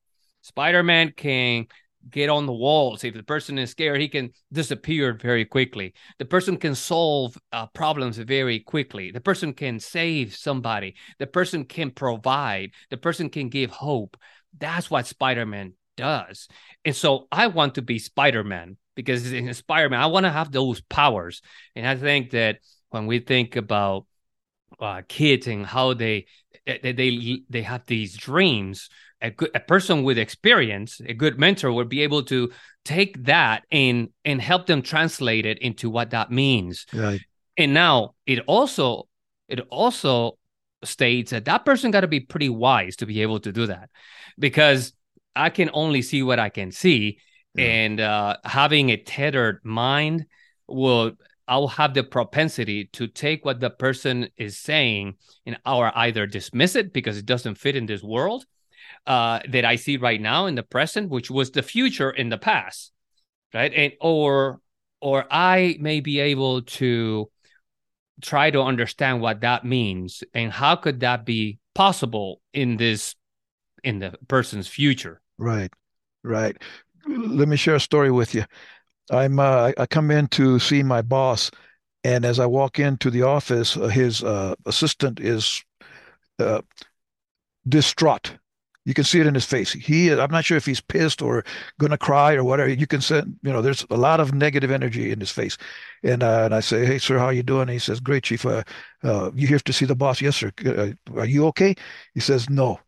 Spider-Man 0.41 1.13
can 1.15 1.67
get 2.09 2.29
on 2.29 2.45
the 2.45 2.53
walls. 2.53 3.03
If 3.03 3.13
the 3.13 3.23
person 3.23 3.57
is 3.57 3.71
scared, 3.71 3.99
he 3.99 4.07
can 4.07 4.31
disappear 4.51 5.13
very 5.13 5.45
quickly. 5.45 5.93
The 6.19 6.25
person 6.25 6.57
can 6.57 6.75
solve 6.75 7.37
uh, 7.51 7.67
problems 7.67 8.17
very 8.17 8.59
quickly. 8.59 9.11
The 9.11 9.21
person 9.21 9.53
can 9.53 9.79
save 9.79 10.35
somebody. 10.35 10.95
The 11.19 11.27
person 11.27 11.65
can 11.65 11.91
provide. 11.91 12.71
The 12.89 12.97
person 12.97 13.29
can 13.29 13.49
give 13.49 13.71
hope. 13.71 14.17
That's 14.57 14.89
what 14.89 15.07
Spider 15.07 15.45
Man 15.45 15.73
does. 15.97 16.47
And 16.83 16.95
so 16.95 17.27
I 17.31 17.47
want 17.47 17.75
to 17.75 17.81
be 17.81 17.99
Spider 17.99 18.43
Man 18.43 18.77
because 18.95 19.31
in 19.31 19.53
Spider 19.53 19.89
Man, 19.89 19.99
I 19.99 20.07
want 20.07 20.25
to 20.25 20.31
have 20.31 20.51
those 20.51 20.81
powers. 20.81 21.41
And 21.75 21.87
I 21.87 21.95
think 21.95 22.31
that 22.31 22.59
when 22.89 23.07
we 23.07 23.19
think 23.19 23.55
about 23.55 24.05
uh, 24.79 25.01
kids 25.07 25.47
and 25.47 25.65
how 25.65 25.93
they 25.93 26.25
they 26.65 26.91
they, 26.93 27.41
they 27.49 27.61
have 27.61 27.85
these 27.85 28.15
dreams 28.15 28.89
a 29.21 29.31
good 29.31 29.51
a 29.55 29.59
person 29.59 30.03
with 30.03 30.17
experience, 30.17 31.01
a 31.05 31.13
good 31.13 31.39
mentor 31.39 31.71
would 31.71 31.89
be 31.89 32.01
able 32.01 32.23
to 32.23 32.51
take 32.83 33.23
that 33.25 33.63
and 33.71 34.09
and 34.23 34.41
help 34.41 34.67
them 34.67 34.81
translate 34.81 35.45
it 35.45 35.59
into 35.59 35.89
what 35.89 36.11
that 36.11 36.31
means. 36.31 36.85
Right. 36.93 37.21
And 37.57 37.73
now 37.73 38.15
it 38.25 38.39
also 38.47 39.07
it 39.47 39.61
also 39.69 40.37
states 40.83 41.31
that 41.31 41.45
that 41.45 41.65
person 41.65 41.91
got 41.91 42.01
to 42.01 42.07
be 42.07 42.19
pretty 42.19 42.49
wise 42.49 42.97
to 42.97 43.05
be 43.05 43.21
able 43.21 43.39
to 43.39 43.51
do 43.51 43.65
that 43.67 43.89
because 44.37 44.93
I 45.35 45.49
can 45.49 45.69
only 45.73 46.01
see 46.01 46.21
what 46.21 46.39
I 46.39 46.49
can 46.49 46.71
see 46.71 47.19
yeah. 47.55 47.65
and 47.65 47.99
uh, 47.99 48.37
having 48.43 48.91
a 48.91 48.97
tethered 48.97 49.61
mind 49.63 50.25
will 50.67 51.13
I'll 51.47 51.67
have 51.67 51.93
the 51.93 52.03
propensity 52.03 52.85
to 52.93 53.07
take 53.07 53.45
what 53.45 53.59
the 53.59 53.69
person 53.69 54.29
is 54.37 54.57
saying 54.57 55.15
and 55.45 55.57
or 55.65 55.91
either 55.95 56.25
dismiss 56.25 56.75
it 56.75 56.93
because 56.93 57.17
it 57.17 57.25
doesn't 57.25 57.55
fit 57.55 57.75
in 57.75 57.85
this 57.85 58.01
world 58.01 58.45
uh, 59.05 59.39
that 59.49 59.65
I 59.65 59.75
see 59.75 59.97
right 59.97 60.19
now 60.19 60.47
in 60.47 60.55
the 60.55 60.63
present, 60.63 61.09
which 61.09 61.29
was 61.29 61.51
the 61.51 61.61
future 61.61 62.09
in 62.09 62.29
the 62.29 62.37
past, 62.37 62.91
right? 63.53 63.71
And 63.73 63.93
or 64.01 64.59
or 65.01 65.25
I 65.29 65.77
may 65.79 65.99
be 65.99 66.19
able 66.19 66.63
to 66.63 67.29
try 68.21 68.49
to 68.49 68.61
understand 68.61 69.21
what 69.21 69.41
that 69.41 69.65
means 69.65 70.23
and 70.33 70.51
how 70.51 70.75
could 70.75 71.01
that 71.01 71.25
be 71.25 71.59
possible 71.73 72.41
in 72.53 72.77
this 72.77 73.15
in 73.83 73.99
the 73.99 74.15
person's 74.27 74.67
future. 74.67 75.21
Right, 75.37 75.71
right. 76.23 76.57
Let 77.07 77.47
me 77.47 77.55
share 77.55 77.75
a 77.75 77.79
story 77.79 78.09
with 78.09 78.33
you. 78.33 78.45
I'm 79.11 79.39
uh, 79.39 79.71
I 79.77 79.85
come 79.85 80.11
in 80.11 80.27
to 80.29 80.59
see 80.59 80.83
my 80.83 81.01
boss, 81.01 81.51
and 82.03 82.25
as 82.25 82.39
I 82.39 82.45
walk 82.45 82.79
into 82.79 83.09
the 83.09 83.23
office, 83.23 83.77
uh, 83.77 83.87
his 83.87 84.23
uh, 84.23 84.55
assistant 84.65 85.19
is 85.19 85.63
uh, 86.39 86.61
distraught 87.67 88.37
you 88.85 88.93
can 88.93 89.03
see 89.03 89.19
it 89.19 89.25
in 89.27 89.33
his 89.33 89.45
face. 89.45 89.73
He, 89.73 90.11
I'm 90.11 90.31
not 90.31 90.45
sure 90.45 90.57
if 90.57 90.65
he's 90.65 90.79
pissed 90.79 91.21
or 91.21 91.43
going 91.79 91.89
to 91.89 91.97
cry 91.97 92.35
or 92.35 92.43
whatever. 92.43 92.69
You 92.69 92.85
can 92.85 93.01
see, 93.01 93.15
you 93.15 93.51
know, 93.51 93.61
there's 93.61 93.83
a 93.89 93.97
lot 93.97 94.19
of 94.19 94.33
negative 94.33 94.69
energy 94.69 95.11
in 95.11 95.19
his 95.19 95.31
face. 95.31 95.57
And 96.03 96.21
uh, 96.21 96.43
and 96.45 96.53
I 96.53 96.59
say, 96.59 96.85
hey, 96.85 96.99
sir, 96.99 97.17
how 97.17 97.29
you 97.29 97.41
doing? 97.41 97.63
And 97.63 97.71
he 97.71 97.79
says, 97.79 97.99
great, 97.99 98.23
chief. 98.23 98.45
Uh, 98.45 98.63
you 99.33 99.47
here 99.47 99.59
to 99.59 99.73
see 99.73 99.85
the 99.85 99.95
boss? 99.95 100.21
Yes, 100.21 100.35
sir. 100.35 100.51
Are 101.15 101.25
you 101.25 101.47
okay? 101.47 101.75
He 102.13 102.19
says, 102.19 102.49
no. 102.49 102.79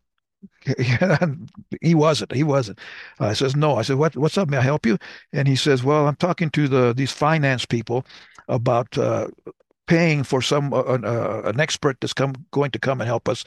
he 1.82 1.94
wasn't. 1.94 2.32
He 2.32 2.42
wasn't. 2.42 2.78
I 3.20 3.32
says, 3.32 3.56
no. 3.56 3.76
I 3.76 3.82
said, 3.82 3.96
what? 3.96 4.16
What's 4.16 4.38
up? 4.38 4.48
May 4.48 4.58
I 4.58 4.62
help 4.62 4.86
you? 4.86 4.98
And 5.32 5.48
he 5.48 5.56
says, 5.56 5.82
well, 5.84 6.06
I'm 6.08 6.16
talking 6.16 6.50
to 6.50 6.68
the 6.68 6.92
these 6.94 7.12
finance 7.12 7.64
people 7.64 8.04
about 8.48 8.96
uh, 8.98 9.28
paying 9.88 10.22
for 10.22 10.40
some 10.40 10.72
uh, 10.72 10.82
uh, 10.82 11.42
an 11.46 11.58
expert 11.58 11.96
that's 12.00 12.12
come 12.12 12.34
going 12.52 12.70
to 12.70 12.78
come 12.78 13.00
and 13.00 13.08
help 13.08 13.28
us 13.28 13.44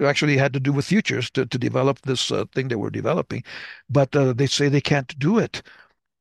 actually 0.00 0.36
had 0.36 0.52
to 0.52 0.60
do 0.60 0.72
with 0.72 0.86
futures 0.86 1.30
to, 1.30 1.44
to 1.44 1.58
develop 1.58 2.00
this 2.02 2.30
uh, 2.30 2.44
thing 2.54 2.68
that 2.68 2.78
we're 2.78 2.90
developing 2.90 3.42
but 3.90 4.14
uh, 4.16 4.32
they 4.32 4.46
say 4.46 4.68
they 4.68 4.80
can't 4.80 5.18
do 5.18 5.36
it 5.36 5.62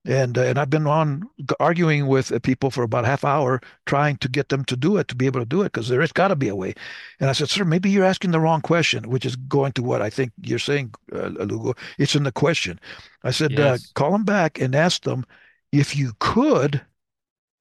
and 0.05 0.37
uh, 0.37 0.41
and 0.41 0.57
I've 0.59 0.69
been 0.69 0.87
on 0.87 1.29
arguing 1.59 2.07
with 2.07 2.41
people 2.43 2.71
for 2.71 2.83
about 2.83 3.05
half 3.05 3.23
hour 3.23 3.61
trying 3.85 4.17
to 4.17 4.29
get 4.29 4.49
them 4.49 4.65
to 4.65 4.75
do 4.75 4.97
it 4.97 5.07
to 5.07 5.15
be 5.15 5.25
able 5.25 5.39
to 5.39 5.45
do 5.45 5.61
it 5.61 5.71
because 5.71 5.87
there 5.89 6.01
has 6.01 6.11
got 6.11 6.29
to 6.29 6.35
be 6.35 6.49
a 6.49 6.55
way. 6.55 6.73
And 7.19 7.29
I 7.29 7.33
said 7.33 7.49
sir 7.49 7.63
maybe 7.63 7.89
you're 7.89 8.05
asking 8.05 8.31
the 8.31 8.39
wrong 8.39 8.61
question 8.61 9.09
which 9.09 9.25
is 9.25 9.35
going 9.35 9.71
to 9.73 9.83
what 9.83 10.01
I 10.01 10.09
think 10.09 10.31
you're 10.41 10.59
saying 10.59 10.93
uh, 11.13 11.27
Lugo. 11.27 11.73
It's 11.97 12.15
in 12.15 12.23
the 12.23 12.31
question. 12.31 12.79
I 13.23 13.31
said 13.31 13.51
yes. 13.51 13.91
call 13.95 14.11
them 14.11 14.25
back 14.25 14.59
and 14.59 14.75
ask 14.75 15.03
them 15.03 15.25
if 15.71 15.95
you 15.95 16.13
could 16.19 16.81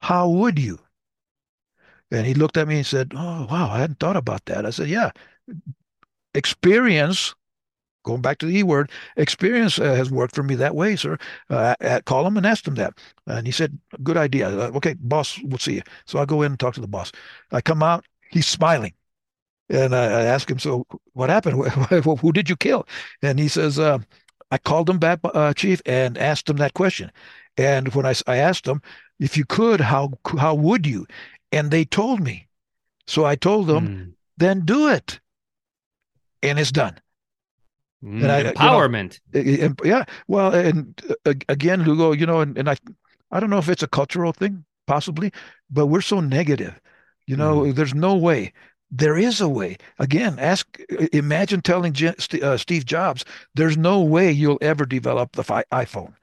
how 0.02 0.28
would 0.28 0.58
you? 0.58 0.78
And 2.10 2.26
he 2.26 2.34
looked 2.34 2.56
at 2.56 2.68
me 2.68 2.76
and 2.76 2.86
said, 2.86 3.12
Oh, 3.14 3.46
wow, 3.50 3.70
I 3.70 3.78
hadn't 3.78 4.00
thought 4.00 4.16
about 4.16 4.44
that. 4.46 4.66
I 4.66 4.70
said, 4.70 4.88
Yeah, 4.88 5.12
experience, 6.34 7.34
going 8.02 8.20
back 8.20 8.38
to 8.38 8.46
the 8.46 8.58
E 8.58 8.62
word, 8.62 8.90
experience 9.16 9.78
uh, 9.78 9.94
has 9.94 10.10
worked 10.10 10.34
for 10.34 10.42
me 10.42 10.54
that 10.56 10.74
way, 10.74 10.96
sir. 10.96 11.18
Uh, 11.50 11.74
at, 11.80 12.04
call 12.04 12.26
him 12.26 12.36
and 12.36 12.46
ask 12.46 12.66
him 12.66 12.74
that. 12.76 12.94
And 13.26 13.46
he 13.46 13.52
said, 13.52 13.78
Good 14.02 14.16
idea. 14.16 14.48
Uh, 14.48 14.70
okay, 14.76 14.94
boss, 14.98 15.38
we'll 15.44 15.58
see 15.58 15.74
you. 15.74 15.82
So 16.06 16.18
I 16.18 16.24
go 16.24 16.42
in 16.42 16.52
and 16.52 16.60
talk 16.60 16.74
to 16.74 16.80
the 16.80 16.88
boss. 16.88 17.12
I 17.50 17.60
come 17.60 17.82
out, 17.82 18.04
he's 18.30 18.46
smiling. 18.46 18.94
And 19.68 19.94
I, 19.94 20.04
I 20.04 20.22
ask 20.24 20.50
him, 20.50 20.58
So 20.58 20.86
what 21.12 21.30
happened? 21.30 21.66
Who 22.20 22.32
did 22.32 22.48
you 22.48 22.56
kill? 22.56 22.86
And 23.22 23.38
he 23.38 23.48
says, 23.48 23.78
uh, 23.78 23.98
I 24.50 24.58
called 24.58 24.90
him 24.90 24.98
back, 24.98 25.20
uh, 25.24 25.54
chief, 25.54 25.80
and 25.86 26.18
asked 26.18 26.48
him 26.48 26.58
that 26.58 26.74
question. 26.74 27.10
And 27.56 27.94
when 27.94 28.04
I, 28.04 28.14
I 28.26 28.36
asked 28.36 28.66
him, 28.66 28.82
if 29.18 29.36
you 29.36 29.44
could, 29.44 29.80
how 29.80 30.12
how 30.38 30.54
would 30.54 30.86
you? 30.86 31.06
And 31.52 31.70
they 31.70 31.84
told 31.84 32.20
me. 32.20 32.48
So 33.06 33.24
I 33.24 33.36
told 33.36 33.66
them, 33.66 33.88
mm. 33.88 34.12
then 34.36 34.64
do 34.64 34.88
it. 34.88 35.20
And 36.42 36.58
it's 36.58 36.72
done. 36.72 36.98
Mm, 38.02 38.28
I, 38.28 38.52
empowerment. 38.52 39.20
You 39.32 39.68
know, 39.68 39.74
yeah. 39.84 40.04
Well, 40.26 40.52
and 40.54 41.00
uh, 41.24 41.34
again, 41.48 41.84
Lugo, 41.84 42.12
you 42.12 42.26
know, 42.26 42.40
and, 42.40 42.56
and 42.58 42.68
I, 42.68 42.76
I 43.30 43.40
don't 43.40 43.50
know 43.50 43.58
if 43.58 43.68
it's 43.68 43.82
a 43.82 43.88
cultural 43.88 44.32
thing, 44.32 44.64
possibly, 44.86 45.32
but 45.70 45.86
we're 45.86 46.00
so 46.00 46.20
negative. 46.20 46.80
You 47.26 47.36
know, 47.36 47.60
mm. 47.60 47.74
there's 47.74 47.94
no 47.94 48.16
way. 48.16 48.52
There 48.90 49.16
is 49.16 49.40
a 49.40 49.48
way. 49.48 49.76
Again, 49.98 50.38
ask. 50.38 50.66
Imagine 51.12 51.62
telling 51.62 51.94
uh, 52.04 52.56
Steve 52.56 52.84
Jobs, 52.84 53.24
"There's 53.54 53.76
no 53.76 54.00
way 54.00 54.30
you'll 54.30 54.58
ever 54.60 54.84
develop 54.84 55.32
the 55.32 55.44
iPhone." 55.44 56.14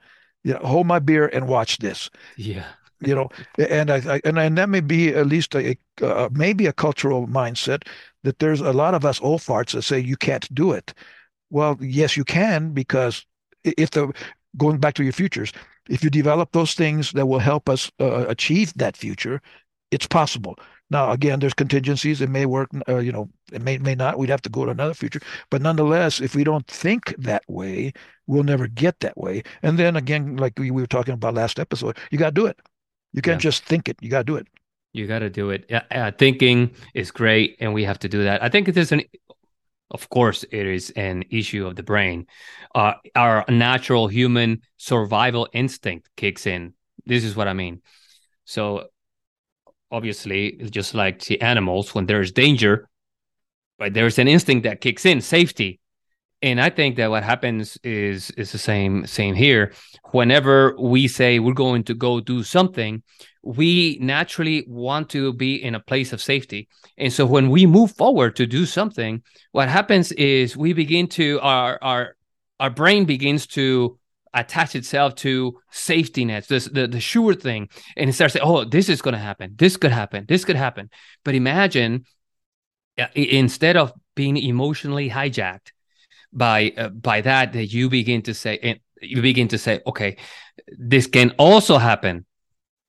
You 0.44 0.54
know, 0.54 0.60
hold 0.60 0.86
my 0.86 0.98
beer 0.98 1.26
and 1.28 1.48
watch 1.48 1.78
this. 1.78 2.10
Yeah 2.36 2.66
you 3.00 3.14
know, 3.14 3.28
and 3.58 3.90
I, 3.90 3.96
I, 4.14 4.20
and 4.24 4.38
and 4.38 4.58
that 4.58 4.68
may 4.68 4.80
be 4.80 5.08
at 5.14 5.26
least 5.26 5.54
a, 5.54 5.76
uh, 6.02 6.28
maybe 6.32 6.66
a 6.66 6.72
cultural 6.72 7.26
mindset 7.26 7.86
that 8.22 8.38
there's 8.38 8.60
a 8.60 8.72
lot 8.72 8.94
of 8.94 9.04
us 9.04 9.20
old 9.22 9.40
farts 9.40 9.72
that 9.72 9.82
say 9.82 9.98
you 9.98 10.16
can't 10.16 10.52
do 10.54 10.72
it. 10.72 10.92
Well, 11.50 11.76
yes, 11.80 12.16
you 12.16 12.24
can 12.24 12.72
because 12.72 13.26
if 13.64 13.90
the 13.90 14.12
going 14.56 14.78
back 14.78 14.94
to 14.94 15.04
your 15.04 15.12
futures, 15.12 15.52
if 15.88 16.02
you 16.04 16.10
develop 16.10 16.52
those 16.52 16.74
things 16.74 17.12
that 17.12 17.26
will 17.26 17.38
help 17.38 17.68
us 17.68 17.90
uh, 18.00 18.26
achieve 18.28 18.72
that 18.74 18.96
future, 18.96 19.40
it's 19.90 20.06
possible. 20.06 20.56
Now, 20.90 21.12
again, 21.12 21.38
there's 21.38 21.54
contingencies. 21.54 22.20
It 22.20 22.30
may 22.30 22.46
work. 22.46 22.68
Uh, 22.88 22.98
you 22.98 23.12
know, 23.12 23.28
it 23.52 23.62
may 23.62 23.78
may 23.78 23.94
not. 23.94 24.18
We'd 24.18 24.30
have 24.30 24.42
to 24.42 24.48
go 24.48 24.64
to 24.64 24.72
another 24.72 24.94
future. 24.94 25.20
But 25.50 25.62
nonetheless, 25.62 26.20
if 26.20 26.34
we 26.34 26.42
don't 26.42 26.66
think 26.66 27.14
that 27.18 27.44
way, 27.48 27.92
we'll 28.26 28.42
never 28.42 28.66
get 28.66 28.98
that 29.00 29.16
way. 29.16 29.42
And 29.62 29.78
then 29.78 29.96
again, 29.96 30.36
like 30.36 30.58
we, 30.58 30.70
we 30.70 30.82
were 30.82 30.88
talking 30.88 31.14
about 31.14 31.34
last 31.34 31.58
episode, 31.58 31.96
you 32.10 32.18
got 32.18 32.34
to 32.34 32.40
do 32.40 32.46
it. 32.46 32.58
You 33.12 33.22
can't 33.22 33.42
yeah. 33.42 33.50
just 33.50 33.64
think 33.64 33.88
it. 33.88 33.96
You 34.00 34.10
got 34.10 34.18
to 34.18 34.24
do 34.24 34.36
it. 34.36 34.46
You 34.92 35.06
got 35.06 35.20
to 35.20 35.30
do 35.30 35.50
it. 35.50 35.66
Yeah, 35.68 36.10
thinking 36.10 36.70
is 36.94 37.12
great, 37.12 37.56
and 37.60 37.72
we 37.72 37.84
have 37.84 37.98
to 38.00 38.08
do 38.08 38.24
that. 38.24 38.42
I 38.42 38.48
think 38.48 38.68
is 38.68 38.90
an, 38.90 39.02
of 39.90 40.08
course, 40.08 40.44
it 40.44 40.66
is 40.66 40.90
an 40.90 41.24
issue 41.30 41.66
of 41.66 41.76
the 41.76 41.82
brain. 41.82 42.26
Uh, 42.74 42.94
our 43.14 43.44
natural 43.48 44.08
human 44.08 44.62
survival 44.76 45.48
instinct 45.52 46.08
kicks 46.16 46.46
in. 46.46 46.74
This 47.06 47.24
is 47.24 47.34
what 47.34 47.48
I 47.48 47.52
mean. 47.52 47.82
So, 48.44 48.88
obviously, 49.90 50.52
just 50.70 50.94
like 50.94 51.24
the 51.24 51.40
animals, 51.40 51.94
when 51.94 52.06
there's 52.06 52.32
danger, 52.32 52.88
but 53.78 53.94
there's 53.94 54.18
an 54.18 54.28
instinct 54.28 54.64
that 54.64 54.80
kicks 54.80 55.06
in, 55.06 55.20
safety 55.20 55.80
and 56.42 56.60
I 56.60 56.70
think 56.70 56.96
that 56.96 57.10
what 57.10 57.22
happens 57.22 57.78
is 57.82 58.30
is 58.32 58.52
the 58.52 58.58
same 58.58 59.06
same 59.06 59.34
here. 59.34 59.72
Whenever 60.12 60.74
we 60.78 61.06
say 61.08 61.38
we're 61.38 61.52
going 61.52 61.84
to 61.84 61.94
go 61.94 62.20
do 62.20 62.42
something, 62.42 63.02
we 63.42 63.98
naturally 64.00 64.64
want 64.68 65.08
to 65.10 65.32
be 65.32 65.62
in 65.62 65.74
a 65.74 65.80
place 65.80 66.12
of 66.12 66.20
safety. 66.20 66.68
And 66.98 67.12
so 67.12 67.24
when 67.24 67.50
we 67.50 67.64
move 67.66 67.92
forward 67.92 68.36
to 68.36 68.46
do 68.46 68.66
something, 68.66 69.22
what 69.52 69.68
happens 69.68 70.12
is 70.12 70.56
we 70.56 70.72
begin 70.72 71.06
to 71.08 71.40
our 71.40 71.78
our 71.82 72.16
our 72.58 72.70
brain 72.70 73.06
begins 73.06 73.46
to 73.48 73.98
attach 74.34 74.76
itself 74.76 75.14
to 75.16 75.58
safety 75.72 76.24
nets, 76.24 76.46
this 76.46 76.66
the, 76.66 76.86
the 76.86 77.00
sure 77.00 77.34
thing, 77.34 77.68
and 77.96 78.10
it 78.10 78.12
starts 78.12 78.34
saying, 78.34 78.44
"Oh, 78.46 78.64
this 78.64 78.88
is 78.88 79.02
going 79.02 79.14
to 79.14 79.18
happen. 79.18 79.54
This 79.56 79.76
could 79.76 79.92
happen. 79.92 80.26
This 80.28 80.44
could 80.44 80.56
happen." 80.56 80.90
But 81.24 81.34
imagine 81.34 82.04
instead 83.14 83.76
of 83.76 83.92
being 84.14 84.36
emotionally 84.36 85.08
hijacked 85.08 85.72
by 86.32 86.72
uh, 86.76 86.88
by 86.90 87.20
that 87.22 87.52
that 87.52 87.66
you 87.66 87.88
begin 87.88 88.22
to 88.22 88.34
say 88.34 88.80
you 89.00 89.22
begin 89.22 89.48
to 89.48 89.58
say 89.58 89.80
okay 89.86 90.16
this 90.68 91.06
can 91.06 91.30
also 91.38 91.78
happen 91.78 92.24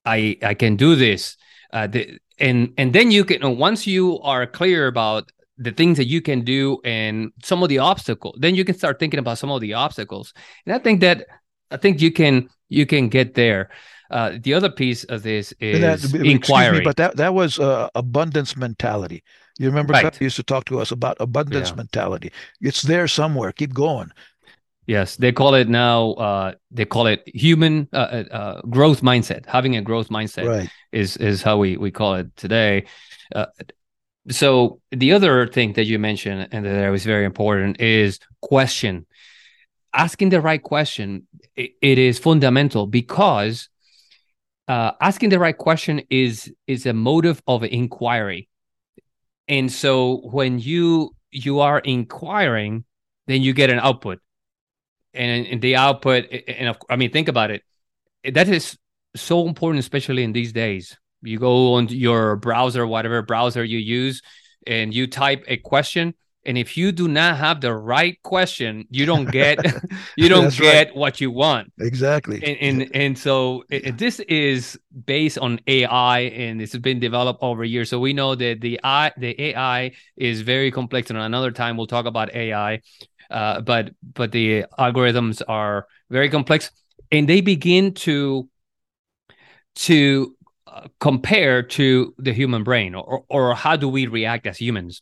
i 0.05 0.37
i 0.43 0.53
can 0.53 0.75
do 0.75 0.95
this. 0.95 1.37
Uh, 1.73 1.87
the, 1.87 2.19
and 2.39 2.73
and 2.77 2.93
then 2.93 3.11
you 3.11 3.23
can 3.23 3.57
once 3.57 3.87
you 3.87 4.19
are 4.21 4.45
clear 4.45 4.87
about 4.87 5.31
the 5.57 5.71
things 5.71 5.97
that 5.97 6.07
you 6.07 6.21
can 6.21 6.43
do 6.43 6.79
and 6.83 7.31
some 7.43 7.61
of 7.61 7.69
the 7.69 7.77
obstacles 7.77 8.35
then 8.39 8.55
you 8.55 8.65
can 8.65 8.75
start 8.75 8.99
thinking 8.99 9.19
about 9.19 9.37
some 9.37 9.51
of 9.51 9.61
the 9.61 9.73
obstacles. 9.73 10.33
And 10.65 10.75
i 10.75 10.79
think 10.79 11.01
that 11.01 11.25
i 11.69 11.77
think 11.77 12.01
you 12.01 12.11
can 12.11 12.49
you 12.69 12.85
can 12.85 13.09
get 13.09 13.35
there. 13.35 13.69
Uh, 14.09 14.37
the 14.41 14.53
other 14.53 14.69
piece 14.69 15.05
of 15.05 15.23
this 15.23 15.53
is 15.59 15.79
that, 15.79 16.25
inquiry 16.25 16.79
me, 16.79 16.83
but 16.83 16.97
that 16.97 17.15
that 17.15 17.33
was 17.33 17.59
uh, 17.59 17.89
abundance 17.95 18.57
mentality. 18.57 19.23
You 19.57 19.67
remember 19.67 19.93
right. 19.93 20.21
used 20.21 20.35
to 20.37 20.43
talk 20.43 20.65
to 20.65 20.79
us 20.79 20.91
about 20.91 21.17
abundance 21.19 21.69
yeah. 21.69 21.75
mentality. 21.75 22.31
It's 22.61 22.81
there 22.81 23.07
somewhere. 23.07 23.51
Keep 23.51 23.73
going 23.73 24.11
Yes, 24.87 25.15
they 25.15 25.31
call 25.31 25.53
it 25.53 25.69
now. 25.69 26.11
Uh, 26.13 26.53
they 26.71 26.85
call 26.85 27.05
it 27.07 27.23
human 27.27 27.87
uh, 27.93 27.95
uh, 27.95 28.23
uh, 28.35 28.61
growth 28.61 29.01
mindset. 29.01 29.45
Having 29.45 29.75
a 29.75 29.81
growth 29.81 30.09
mindset 30.09 30.47
right. 30.47 30.69
is 30.91 31.17
is 31.17 31.43
how 31.43 31.57
we 31.57 31.77
we 31.77 31.91
call 31.91 32.15
it 32.15 32.35
today. 32.35 32.85
Uh, 33.33 33.45
so 34.29 34.81
the 34.91 35.13
other 35.13 35.47
thing 35.47 35.73
that 35.73 35.85
you 35.85 35.99
mentioned 35.99 36.47
and 36.51 36.65
that 36.65 36.89
was 36.89 37.05
very 37.05 37.25
important 37.25 37.79
is 37.79 38.19
question. 38.41 39.05
Asking 39.93 40.29
the 40.29 40.41
right 40.41 40.61
question 40.61 41.27
it, 41.55 41.71
it 41.81 41.97
is 41.99 42.17
fundamental 42.17 42.87
because 42.87 43.69
uh, 44.67 44.93
asking 44.99 45.29
the 45.29 45.39
right 45.39 45.57
question 45.57 46.01
is 46.09 46.51
is 46.65 46.87
a 46.87 46.93
motive 46.93 47.41
of 47.45 47.63
inquiry, 47.63 48.49
and 49.47 49.71
so 49.71 50.21
when 50.31 50.57
you 50.57 51.15
you 51.29 51.59
are 51.59 51.79
inquiring, 51.79 52.83
then 53.27 53.43
you 53.43 53.53
get 53.53 53.69
an 53.69 53.79
output 53.79 54.19
and, 55.13 55.45
and 55.47 55.61
the 55.61 55.75
output 55.75 56.25
and 56.47 56.75
i 56.89 56.95
mean 56.95 57.11
think 57.11 57.27
about 57.27 57.51
it. 57.51 57.63
That 58.33 58.47
is 58.47 58.77
so 59.15 59.47
important 59.47 59.79
especially 59.79 60.23
in 60.23 60.31
these 60.31 60.53
days. 60.53 60.97
You 61.21 61.37
go 61.37 61.73
on 61.73 61.87
your 61.89 62.35
browser 62.37 62.87
whatever 62.87 63.21
browser 63.21 63.63
you 63.63 63.77
use 63.77 64.21
and 64.65 64.93
you 64.93 65.07
type 65.07 65.43
a 65.47 65.57
question 65.57 66.13
and 66.43 66.57
if 66.57 66.75
you 66.75 66.91
do 66.91 67.07
not 67.07 67.37
have 67.37 67.61
the 67.61 67.73
right 67.73 68.21
question 68.23 68.87
you 68.89 69.05
don't 69.05 69.29
get 69.29 69.59
you 70.17 70.29
don't 70.29 70.55
get 70.55 70.87
right. 70.87 70.95
what 70.95 71.21
you 71.21 71.29
want. 71.29 71.71
Exactly. 71.79 72.41
And 72.43 72.81
and, 72.81 72.95
and 72.95 73.17
so 73.17 73.63
it, 73.69 73.97
this 73.97 74.19
is 74.21 74.79
based 75.05 75.37
on 75.37 75.59
ai 75.67 76.19
and 76.19 76.61
it's 76.61 76.75
been 76.77 76.99
developed 76.99 77.43
over 77.43 77.63
years. 77.63 77.89
So 77.89 77.99
we 77.99 78.13
know 78.13 78.33
that 78.35 78.61
the 78.61 78.79
ai 78.83 79.11
the 79.17 79.39
ai 79.49 79.91
is 80.15 80.41
very 80.41 80.71
complex 80.71 81.09
and 81.09 81.19
another 81.19 81.51
time 81.51 81.77
we'll 81.77 81.87
talk 81.87 82.05
about 82.05 82.33
ai 82.33 82.81
uh, 83.31 83.61
but 83.61 83.91
but 84.13 84.31
the 84.31 84.65
algorithms 84.77 85.41
are 85.47 85.87
very 86.09 86.29
complex, 86.29 86.71
and 87.11 87.27
they 87.27 87.41
begin 87.41 87.93
to 87.93 88.49
to 89.75 90.35
uh, 90.67 90.87
compare 90.99 91.63
to 91.63 92.13
the 92.17 92.33
human 92.33 92.63
brain, 92.63 92.95
or 92.95 93.23
or 93.29 93.55
how 93.55 93.75
do 93.75 93.89
we 93.89 94.07
react 94.07 94.45
as 94.47 94.57
humans? 94.57 95.01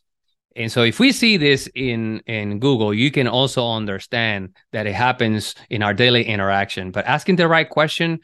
And 0.56 0.70
so, 0.70 0.82
if 0.82 0.98
we 0.98 1.12
see 1.12 1.36
this 1.36 1.68
in 1.74 2.20
in 2.26 2.58
Google, 2.58 2.92
you 2.92 3.10
can 3.10 3.28
also 3.28 3.66
understand 3.66 4.56
that 4.72 4.86
it 4.86 4.94
happens 4.94 5.54
in 5.68 5.82
our 5.82 5.94
daily 5.94 6.24
interaction. 6.24 6.90
But 6.90 7.06
asking 7.06 7.36
the 7.36 7.48
right 7.48 7.68
question 7.68 8.20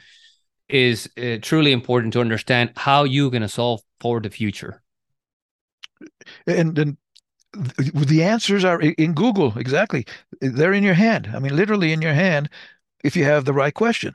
is 0.68 1.08
uh, 1.16 1.36
truly 1.40 1.72
important 1.72 2.12
to 2.14 2.20
understand 2.20 2.72
how 2.76 3.04
you're 3.04 3.30
going 3.30 3.42
to 3.42 3.48
solve 3.48 3.80
for 4.00 4.20
the 4.20 4.30
future. 4.30 4.82
And 6.46 6.74
then 6.74 6.96
the 7.78 8.22
answers 8.22 8.64
are 8.64 8.80
in 8.80 9.14
Google. 9.14 9.56
Exactly, 9.58 10.06
they're 10.40 10.72
in 10.72 10.82
your 10.82 10.94
hand. 10.94 11.30
I 11.34 11.38
mean, 11.38 11.56
literally 11.56 11.92
in 11.92 12.02
your 12.02 12.14
hand, 12.14 12.48
if 13.04 13.16
you 13.16 13.24
have 13.24 13.44
the 13.44 13.52
right 13.52 13.74
question. 13.74 14.14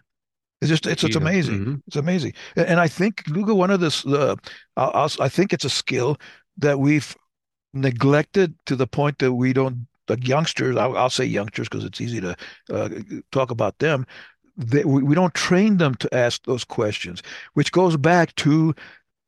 It's 0.61 0.69
just 0.69 0.85
it's 0.85 1.03
it's 1.03 1.15
amazing. 1.15 1.59
Mm-hmm. 1.59 1.75
It's 1.87 1.95
amazing, 1.95 2.33
and 2.55 2.79
I 2.79 2.87
think 2.87 3.23
Google 3.25 3.57
one 3.57 3.71
of 3.71 3.79
this. 3.79 4.05
Uh, 4.05 4.35
i 4.77 5.09
I 5.19 5.27
think 5.27 5.53
it's 5.53 5.65
a 5.65 5.71
skill 5.71 6.17
that 6.57 6.79
we've 6.79 7.15
neglected 7.73 8.53
to 8.67 8.75
the 8.75 8.85
point 8.87 9.17
that 9.19 9.33
we 9.33 9.53
don't. 9.53 9.87
Like 10.07 10.27
youngsters, 10.27 10.75
I'll, 10.75 10.97
I'll 10.97 11.09
say 11.09 11.23
youngsters 11.25 11.69
because 11.69 11.85
it's 11.85 12.01
easy 12.01 12.19
to 12.19 12.35
uh, 12.69 12.89
talk 13.31 13.49
about 13.49 13.79
them. 13.79 14.05
They, 14.57 14.83
we, 14.83 15.01
we 15.03 15.15
don't 15.15 15.33
train 15.33 15.77
them 15.77 15.95
to 15.95 16.13
ask 16.13 16.43
those 16.43 16.65
questions, 16.65 17.23
which 17.53 17.71
goes 17.71 17.95
back 17.95 18.35
to 18.35 18.75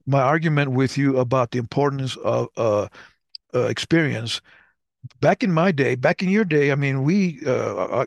my 0.06 0.21
argument 0.21 0.71
with 0.71 0.97
you 0.97 1.17
about 1.17 1.52
the 1.52 1.60
importance 1.60 2.17
of 2.17 2.49
uh, 2.58 2.89
uh, 3.54 3.66
experience. 3.66 4.42
Back 5.20 5.44
in 5.44 5.52
my 5.52 5.72
day, 5.72 5.96
back 5.96 6.22
in 6.24 6.30
your 6.30 6.46
day, 6.46 6.72
I 6.72 6.76
mean, 6.76 7.04
we, 7.04 7.42
uh, 7.46 8.06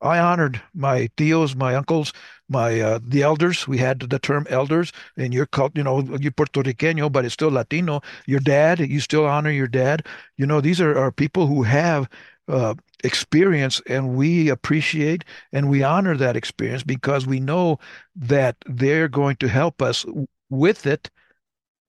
I, 0.00 0.16
I, 0.16 0.18
honored 0.20 0.62
my 0.74 1.08
tios, 1.16 1.56
my 1.56 1.74
uncles, 1.74 2.12
my 2.48 2.80
uh, 2.80 3.00
the 3.02 3.22
elders. 3.22 3.66
We 3.66 3.78
had 3.78 3.98
the 3.98 4.18
term 4.20 4.46
elders, 4.48 4.92
and 5.16 5.34
you're 5.34 5.46
called, 5.46 5.76
you 5.76 5.82
know, 5.82 6.02
you're 6.20 6.30
Puerto 6.30 6.62
Riqueño, 6.62 7.10
but 7.10 7.24
it's 7.24 7.34
still 7.34 7.50
Latino. 7.50 8.00
Your 8.26 8.38
dad, 8.38 8.78
you 8.78 9.00
still 9.00 9.26
honor 9.26 9.50
your 9.50 9.66
dad. 9.66 10.06
You 10.36 10.46
know, 10.46 10.60
these 10.60 10.80
are, 10.80 10.96
are 10.96 11.10
people 11.10 11.48
who 11.48 11.64
have 11.64 12.08
uh, 12.50 12.74
experience 13.04 13.80
and 13.86 14.14
we 14.14 14.48
appreciate 14.48 15.24
and 15.52 15.70
we 15.70 15.82
honor 15.82 16.16
that 16.16 16.36
experience 16.36 16.82
because 16.82 17.26
we 17.26 17.40
know 17.40 17.78
that 18.16 18.56
they're 18.66 19.08
going 19.08 19.36
to 19.36 19.48
help 19.48 19.80
us 19.80 20.04
with 20.50 20.86
it 20.86 21.10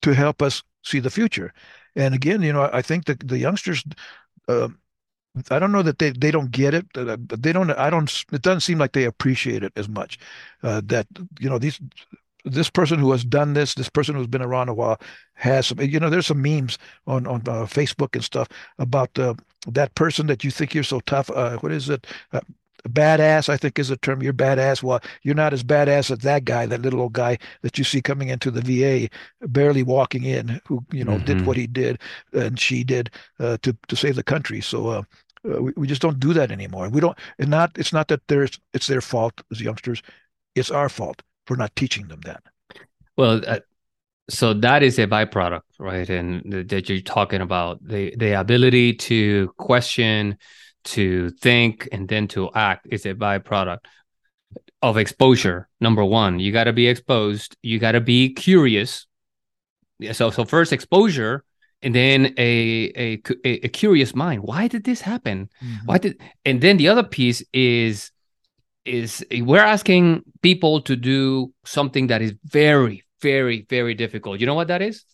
to 0.02 0.14
help 0.14 0.40
us 0.40 0.62
see 0.84 1.00
the 1.00 1.10
future 1.10 1.52
and 1.96 2.14
again, 2.14 2.42
you 2.42 2.52
know, 2.52 2.68
I 2.72 2.82
think 2.82 3.04
the 3.06 3.14
the 3.14 3.38
youngsters, 3.38 3.84
uh, 4.48 4.68
I 5.50 5.58
don't 5.58 5.72
know 5.72 5.82
that 5.82 5.98
they 5.98 6.10
they 6.10 6.30
don't 6.30 6.50
get 6.50 6.74
it. 6.74 6.86
Uh, 6.94 7.16
they 7.20 7.52
don't. 7.52 7.70
I 7.72 7.90
don't. 7.90 8.24
It 8.32 8.42
doesn't 8.42 8.60
seem 8.60 8.78
like 8.78 8.92
they 8.92 9.04
appreciate 9.04 9.62
it 9.62 9.72
as 9.76 9.88
much. 9.88 10.18
Uh, 10.62 10.82
that 10.86 11.06
you 11.40 11.48
know 11.48 11.58
these 11.58 11.80
this 12.44 12.70
person 12.70 12.98
who 12.98 13.12
has 13.12 13.24
done 13.24 13.54
this, 13.54 13.74
this 13.74 13.88
person 13.88 14.14
who's 14.16 14.26
been 14.26 14.42
around 14.42 14.68
a 14.68 14.74
while, 14.74 15.00
has 15.34 15.68
some. 15.68 15.80
You 15.80 16.00
know, 16.00 16.10
there's 16.10 16.26
some 16.26 16.42
memes 16.42 16.78
on 17.06 17.26
on 17.26 17.42
uh, 17.48 17.66
Facebook 17.66 18.14
and 18.14 18.24
stuff 18.24 18.48
about 18.78 19.18
uh, 19.18 19.34
that 19.68 19.94
person 19.94 20.26
that 20.26 20.44
you 20.44 20.50
think 20.50 20.74
you're 20.74 20.84
so 20.84 21.00
tough. 21.00 21.30
Uh, 21.30 21.56
what 21.58 21.72
is 21.72 21.88
it? 21.88 22.06
Badass, 22.88 23.48
I 23.48 23.56
think 23.56 23.78
is 23.78 23.90
a 23.90 23.96
term. 23.96 24.22
You're 24.22 24.32
badass. 24.32 24.82
Well, 24.82 25.00
you're 25.22 25.34
not 25.34 25.52
as 25.52 25.62
badass 25.62 26.10
as 26.10 26.18
that 26.18 26.44
guy, 26.44 26.66
that 26.66 26.82
little 26.82 27.00
old 27.00 27.12
guy 27.12 27.38
that 27.62 27.78
you 27.78 27.84
see 27.84 28.02
coming 28.02 28.28
into 28.28 28.50
the 28.50 28.60
VA, 28.60 29.08
barely 29.48 29.82
walking 29.82 30.24
in, 30.24 30.60
who 30.66 30.84
you 30.92 31.04
know 31.04 31.12
mm-hmm. 31.12 31.24
did 31.24 31.46
what 31.46 31.56
he 31.56 31.66
did 31.66 32.00
and 32.32 32.58
she 32.58 32.84
did 32.84 33.10
uh, 33.38 33.56
to 33.62 33.76
to 33.88 33.96
save 33.96 34.16
the 34.16 34.22
country. 34.22 34.60
So. 34.60 34.88
Uh, 34.88 35.02
uh, 35.44 35.60
we, 35.60 35.72
we 35.76 35.86
just 35.88 36.00
don't 36.00 36.20
do 36.20 36.32
that 36.32 36.52
anymore. 36.52 36.88
We 36.88 37.00
don't. 37.00 37.18
And 37.40 37.50
not. 37.50 37.76
It's 37.76 37.92
not 37.92 38.06
that 38.08 38.20
there's. 38.28 38.60
It's 38.74 38.86
their 38.86 39.00
fault 39.00 39.42
as 39.50 39.60
youngsters. 39.60 40.00
It's 40.54 40.70
our 40.70 40.88
fault 40.88 41.20
for 41.48 41.56
not 41.56 41.74
teaching 41.74 42.06
them 42.06 42.20
that. 42.20 42.44
Well, 43.16 43.42
uh, 43.46 43.58
so 44.30 44.54
that 44.54 44.82
is 44.82 44.98
a 44.98 45.06
byproduct, 45.06 45.62
right? 45.78 46.08
And 46.08 46.68
that 46.68 46.88
you're 46.88 47.00
talking 47.00 47.40
about 47.40 47.86
the 47.86 48.14
the 48.16 48.38
ability 48.38 48.94
to 48.94 49.52
question, 49.58 50.38
to 50.84 51.30
think 51.30 51.88
and 51.92 52.08
then 52.08 52.28
to 52.28 52.50
act 52.54 52.86
is 52.90 53.06
a 53.06 53.14
byproduct 53.14 53.80
of 54.80 54.96
exposure. 54.96 55.68
Number 55.80 56.04
one, 56.04 56.38
you 56.38 56.52
got 56.52 56.64
to 56.64 56.72
be 56.72 56.88
exposed. 56.88 57.56
You 57.62 57.78
got 57.78 57.92
to 57.92 58.00
be 58.00 58.34
curious. 58.34 59.06
So, 60.12 60.30
so 60.30 60.44
first 60.44 60.72
exposure, 60.72 61.44
and 61.82 61.94
then 61.94 62.34
a, 62.38 62.92
a 62.96 63.22
a 63.44 63.68
curious 63.68 64.14
mind. 64.14 64.42
Why 64.42 64.68
did 64.68 64.84
this 64.84 65.00
happen? 65.00 65.48
Mm-hmm. 65.62 65.86
Why 65.86 65.98
did? 65.98 66.20
And 66.44 66.60
then 66.60 66.76
the 66.76 66.88
other 66.88 67.02
piece 67.02 67.42
is 67.52 68.10
is 68.84 69.24
we're 69.30 69.60
asking 69.60 70.22
people 70.42 70.80
to 70.82 70.96
do 70.96 71.52
something 71.64 72.08
that 72.08 72.22
is 72.22 72.34
very, 72.44 73.04
very, 73.20 73.66
very 73.68 73.94
difficult. 73.94 74.40
You 74.40 74.46
know 74.46 74.54
what 74.54 74.68
that 74.68 74.82
is? 74.82 75.04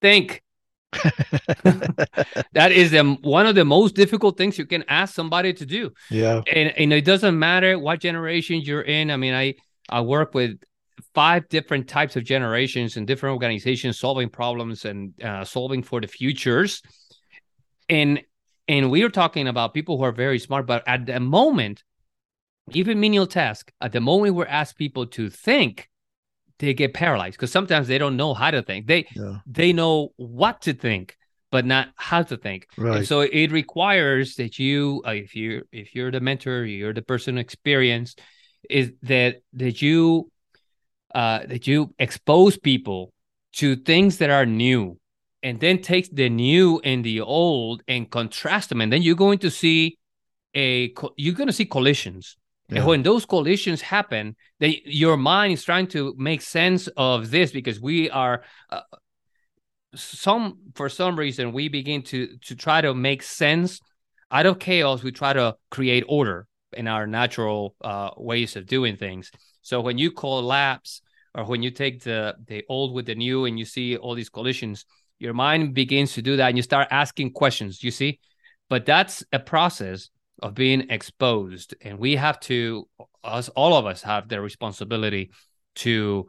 Think. 0.00 0.42
that 2.52 2.72
is 2.72 2.90
the, 2.90 3.18
one 3.22 3.46
of 3.46 3.54
the 3.54 3.64
most 3.64 3.94
difficult 3.94 4.36
things 4.36 4.58
you 4.58 4.66
can 4.66 4.84
ask 4.88 5.14
somebody 5.14 5.52
to 5.52 5.66
do. 5.66 5.92
Yeah. 6.10 6.42
And, 6.52 6.76
and 6.76 6.92
it 6.92 7.04
doesn't 7.04 7.38
matter 7.38 7.78
what 7.78 8.00
generation 8.00 8.60
you're 8.60 8.82
in. 8.82 9.10
I 9.10 9.16
mean, 9.16 9.34
I, 9.34 9.54
I 9.88 10.00
work 10.00 10.34
with 10.34 10.58
five 11.14 11.48
different 11.48 11.88
types 11.88 12.16
of 12.16 12.24
generations 12.24 12.96
and 12.96 13.06
different 13.06 13.34
organizations 13.34 13.98
solving 13.98 14.28
problems 14.28 14.84
and 14.84 15.12
uh, 15.22 15.44
solving 15.44 15.82
for 15.82 16.00
the 16.00 16.08
futures. 16.08 16.82
And, 17.88 18.22
and 18.68 18.90
we 18.90 19.02
are 19.02 19.10
talking 19.10 19.48
about 19.48 19.74
people 19.74 19.96
who 19.98 20.04
are 20.04 20.12
very 20.12 20.38
smart, 20.38 20.66
but 20.66 20.86
at 20.86 21.06
the 21.06 21.20
moment, 21.20 21.82
even 22.72 23.00
menial 23.00 23.26
task, 23.26 23.72
at 23.80 23.92
the 23.92 24.00
moment 24.00 24.34
we're 24.34 24.46
asked 24.46 24.76
people 24.76 25.06
to 25.06 25.30
think, 25.30 25.88
they 26.60 26.74
get 26.74 26.94
paralyzed 26.94 27.36
because 27.36 27.50
sometimes 27.50 27.88
they 27.88 27.98
don't 27.98 28.16
know 28.16 28.34
how 28.34 28.50
to 28.50 28.62
think. 28.62 28.86
They 28.86 29.06
yeah. 29.16 29.38
they 29.46 29.72
know 29.72 30.12
what 30.16 30.62
to 30.62 30.74
think, 30.74 31.16
but 31.50 31.66
not 31.66 31.88
how 31.96 32.22
to 32.22 32.36
think. 32.36 32.66
Right. 32.76 32.98
And 32.98 33.06
so 33.06 33.22
it 33.22 33.50
requires 33.50 34.36
that 34.36 34.58
you, 34.58 35.02
uh, 35.06 35.12
if 35.12 35.34
you 35.34 35.64
if 35.72 35.94
you're 35.94 36.10
the 36.10 36.20
mentor, 36.20 36.64
you're 36.64 36.92
the 36.92 37.02
person 37.02 37.38
experienced, 37.38 38.20
is 38.68 38.92
that 39.02 39.42
that 39.54 39.82
you 39.82 40.30
uh, 41.14 41.40
that 41.46 41.66
you 41.66 41.92
expose 41.98 42.56
people 42.56 43.12
to 43.54 43.74
things 43.74 44.18
that 44.18 44.30
are 44.30 44.46
new, 44.46 44.98
and 45.42 45.58
then 45.58 45.82
take 45.82 46.14
the 46.14 46.28
new 46.28 46.80
and 46.84 47.04
the 47.04 47.20
old 47.20 47.82
and 47.88 48.08
contrast 48.10 48.68
them, 48.68 48.80
and 48.80 48.92
then 48.92 49.02
you're 49.02 49.16
going 49.16 49.38
to 49.38 49.50
see 49.50 49.98
a 50.54 50.92
you're 51.16 51.34
going 51.34 51.48
to 51.48 51.52
see 51.52 51.64
collisions 51.64 52.36
yeah. 52.70 52.78
And 52.78 52.86
when 52.86 53.02
those 53.02 53.26
collisions 53.26 53.80
happen, 53.80 54.36
they, 54.58 54.82
your 54.84 55.16
mind 55.16 55.54
is 55.54 55.64
trying 55.64 55.88
to 55.88 56.14
make 56.16 56.40
sense 56.40 56.88
of 56.96 57.30
this 57.30 57.50
because 57.50 57.80
we 57.80 58.10
are 58.10 58.42
uh, 58.70 58.82
some 59.94 60.58
for 60.74 60.88
some 60.88 61.18
reason 61.18 61.52
we 61.52 61.68
begin 61.68 62.02
to 62.02 62.36
to 62.38 62.54
try 62.54 62.80
to 62.80 62.94
make 62.94 63.22
sense. 63.22 63.80
Out 64.30 64.46
of 64.46 64.60
chaos 64.60 65.02
we 65.02 65.10
try 65.10 65.32
to 65.32 65.56
create 65.70 66.04
order 66.08 66.46
in 66.72 66.86
our 66.86 67.06
natural 67.06 67.74
uh, 67.80 68.10
ways 68.16 68.54
of 68.54 68.66
doing 68.66 68.96
things. 68.96 69.32
So 69.62 69.80
when 69.80 69.98
you 69.98 70.12
collapse 70.12 71.02
or 71.34 71.44
when 71.44 71.62
you 71.62 71.72
take 71.72 72.02
the 72.04 72.36
the 72.46 72.64
old 72.68 72.94
with 72.94 73.06
the 73.06 73.16
new 73.16 73.46
and 73.46 73.58
you 73.58 73.64
see 73.64 73.96
all 73.96 74.14
these 74.14 74.28
collisions 74.28 74.84
your 75.18 75.34
mind 75.34 75.74
begins 75.74 76.14
to 76.14 76.22
do 76.22 76.36
that 76.36 76.48
and 76.48 76.56
you 76.56 76.62
start 76.62 76.88
asking 76.90 77.32
questions 77.32 77.82
you 77.82 77.90
see? 77.90 78.20
But 78.68 78.86
that's 78.86 79.24
a 79.32 79.40
process 79.40 80.10
of 80.42 80.54
being 80.54 80.90
exposed. 80.90 81.74
And 81.82 81.98
we 81.98 82.16
have 82.16 82.40
to 82.40 82.88
us 83.22 83.48
all 83.50 83.74
of 83.74 83.86
us 83.86 84.02
have 84.02 84.28
the 84.28 84.40
responsibility 84.40 85.30
to 85.76 86.28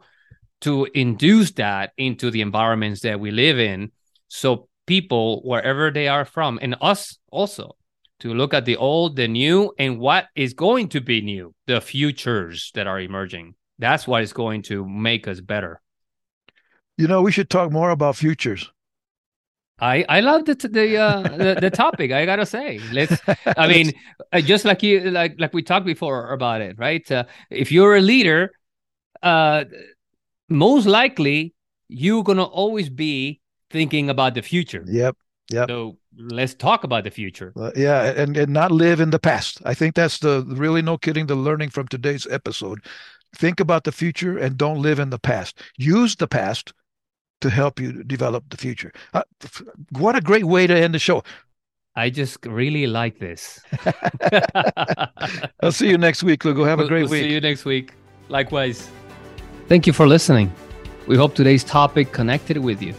to 0.60 0.86
induce 0.94 1.52
that 1.52 1.92
into 1.96 2.30
the 2.30 2.40
environments 2.40 3.00
that 3.00 3.18
we 3.18 3.30
live 3.30 3.58
in. 3.58 3.90
So 4.28 4.68
people 4.86 5.42
wherever 5.42 5.90
they 5.90 6.08
are 6.08 6.24
from 6.24 6.58
and 6.62 6.76
us 6.80 7.18
also 7.30 7.76
to 8.20 8.34
look 8.34 8.54
at 8.54 8.64
the 8.64 8.76
old 8.76 9.16
the 9.16 9.28
new 9.28 9.72
and 9.78 9.98
what 9.98 10.26
is 10.36 10.54
going 10.54 10.88
to 10.90 11.00
be 11.00 11.20
new 11.20 11.54
the 11.66 11.80
futures 11.80 12.70
that 12.74 12.86
are 12.86 13.00
emerging. 13.00 13.54
That's 13.78 14.06
what 14.06 14.22
is 14.22 14.32
going 14.32 14.62
to 14.62 14.86
make 14.86 15.26
us 15.26 15.40
better. 15.40 15.80
You 16.98 17.08
know 17.08 17.22
we 17.22 17.32
should 17.32 17.50
talk 17.50 17.72
more 17.72 17.90
about 17.90 18.16
futures 18.16 18.70
I 19.82 20.04
I 20.08 20.20
love 20.20 20.44
the 20.44 20.54
the, 20.54 20.96
uh, 20.96 21.22
the 21.22 21.58
the 21.60 21.70
topic. 21.70 22.12
I 22.12 22.24
gotta 22.24 22.46
say, 22.46 22.78
let's. 22.92 23.20
I 23.56 23.66
mean, 23.66 23.92
uh, 24.32 24.40
just 24.40 24.64
like 24.64 24.82
you 24.82 25.10
like 25.10 25.34
like 25.38 25.52
we 25.52 25.62
talked 25.62 25.84
before 25.84 26.32
about 26.32 26.60
it, 26.60 26.78
right? 26.78 27.10
Uh, 27.10 27.24
if 27.50 27.72
you're 27.72 27.96
a 27.96 28.00
leader, 28.00 28.52
uh, 29.24 29.64
most 30.48 30.86
likely 30.86 31.54
you're 31.88 32.22
gonna 32.22 32.44
always 32.44 32.88
be 32.88 33.40
thinking 33.70 34.08
about 34.08 34.34
the 34.34 34.42
future. 34.42 34.84
Yep. 34.86 35.16
Yep. 35.50 35.68
So 35.68 35.98
let's 36.16 36.54
talk 36.54 36.84
about 36.84 37.02
the 37.02 37.10
future. 37.10 37.52
Uh, 37.56 37.72
yeah, 37.74 38.04
and 38.04 38.36
and 38.36 38.52
not 38.52 38.70
live 38.70 39.00
in 39.00 39.10
the 39.10 39.18
past. 39.18 39.60
I 39.64 39.74
think 39.74 39.96
that's 39.96 40.18
the 40.18 40.44
really 40.46 40.82
no 40.82 40.96
kidding 40.96 41.26
the 41.26 41.34
learning 41.34 41.70
from 41.70 41.88
today's 41.88 42.26
episode. 42.30 42.86
Think 43.34 43.58
about 43.58 43.82
the 43.82 43.92
future 43.92 44.38
and 44.38 44.56
don't 44.56 44.80
live 44.80 45.00
in 45.00 45.10
the 45.10 45.18
past. 45.18 45.60
Use 45.76 46.14
the 46.14 46.28
past 46.28 46.72
to 47.42 47.50
help 47.50 47.78
you 47.78 48.02
develop 48.04 48.44
the 48.50 48.56
future. 48.56 48.92
Uh, 49.12 49.22
what 49.90 50.16
a 50.16 50.20
great 50.20 50.44
way 50.44 50.66
to 50.66 50.74
end 50.74 50.94
the 50.94 50.98
show. 50.98 51.22
I 51.94 52.08
just 52.08 52.46
really 52.46 52.86
like 52.86 53.18
this. 53.18 53.60
I'll 55.62 55.72
see 55.72 55.90
you 55.90 55.98
next 55.98 56.22
week, 56.22 56.42
Lugo. 56.44 56.64
Have 56.64 56.80
a 56.80 56.88
great 56.88 57.02
we'll 57.02 57.10
week. 57.10 57.24
See 57.24 57.32
you 57.32 57.40
next 57.40 57.66
week. 57.66 57.92
Likewise. 58.30 58.88
Thank 59.68 59.86
you 59.86 59.92
for 59.92 60.08
listening. 60.08 60.50
We 61.06 61.16
hope 61.16 61.34
today's 61.34 61.64
topic 61.64 62.12
connected 62.12 62.56
with 62.56 62.80
you 62.80 62.94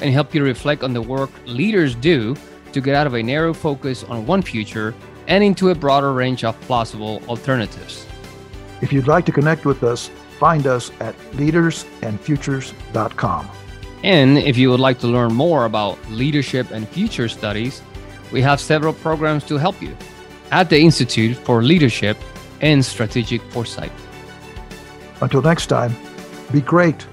and 0.00 0.12
helped 0.12 0.34
you 0.34 0.42
reflect 0.42 0.82
on 0.82 0.92
the 0.92 1.02
work 1.02 1.30
leaders 1.46 1.94
do 1.94 2.34
to 2.72 2.80
get 2.80 2.96
out 2.96 3.06
of 3.06 3.14
a 3.14 3.22
narrow 3.22 3.54
focus 3.54 4.02
on 4.04 4.26
one 4.26 4.42
future 4.42 4.92
and 5.28 5.44
into 5.44 5.70
a 5.70 5.74
broader 5.74 6.12
range 6.12 6.42
of 6.42 6.60
plausible 6.62 7.22
alternatives. 7.28 8.06
If 8.80 8.92
you'd 8.92 9.06
like 9.06 9.24
to 9.26 9.32
connect 9.32 9.64
with 9.64 9.84
us, 9.84 10.10
find 10.40 10.66
us 10.66 10.90
at 10.98 11.16
leadersandfutures.com. 11.34 13.50
And 14.02 14.38
if 14.38 14.56
you 14.56 14.70
would 14.70 14.80
like 14.80 14.98
to 15.00 15.06
learn 15.06 15.32
more 15.32 15.64
about 15.64 15.98
leadership 16.10 16.70
and 16.70 16.88
future 16.88 17.28
studies, 17.28 17.82
we 18.32 18.40
have 18.42 18.60
several 18.60 18.92
programs 18.92 19.44
to 19.44 19.58
help 19.58 19.80
you 19.80 19.96
at 20.50 20.68
the 20.68 20.80
Institute 20.80 21.36
for 21.36 21.62
Leadership 21.62 22.16
and 22.60 22.84
Strategic 22.84 23.42
Foresight. 23.52 23.92
Until 25.20 25.42
next 25.42 25.66
time, 25.66 25.94
be 26.50 26.60
great 26.60 27.06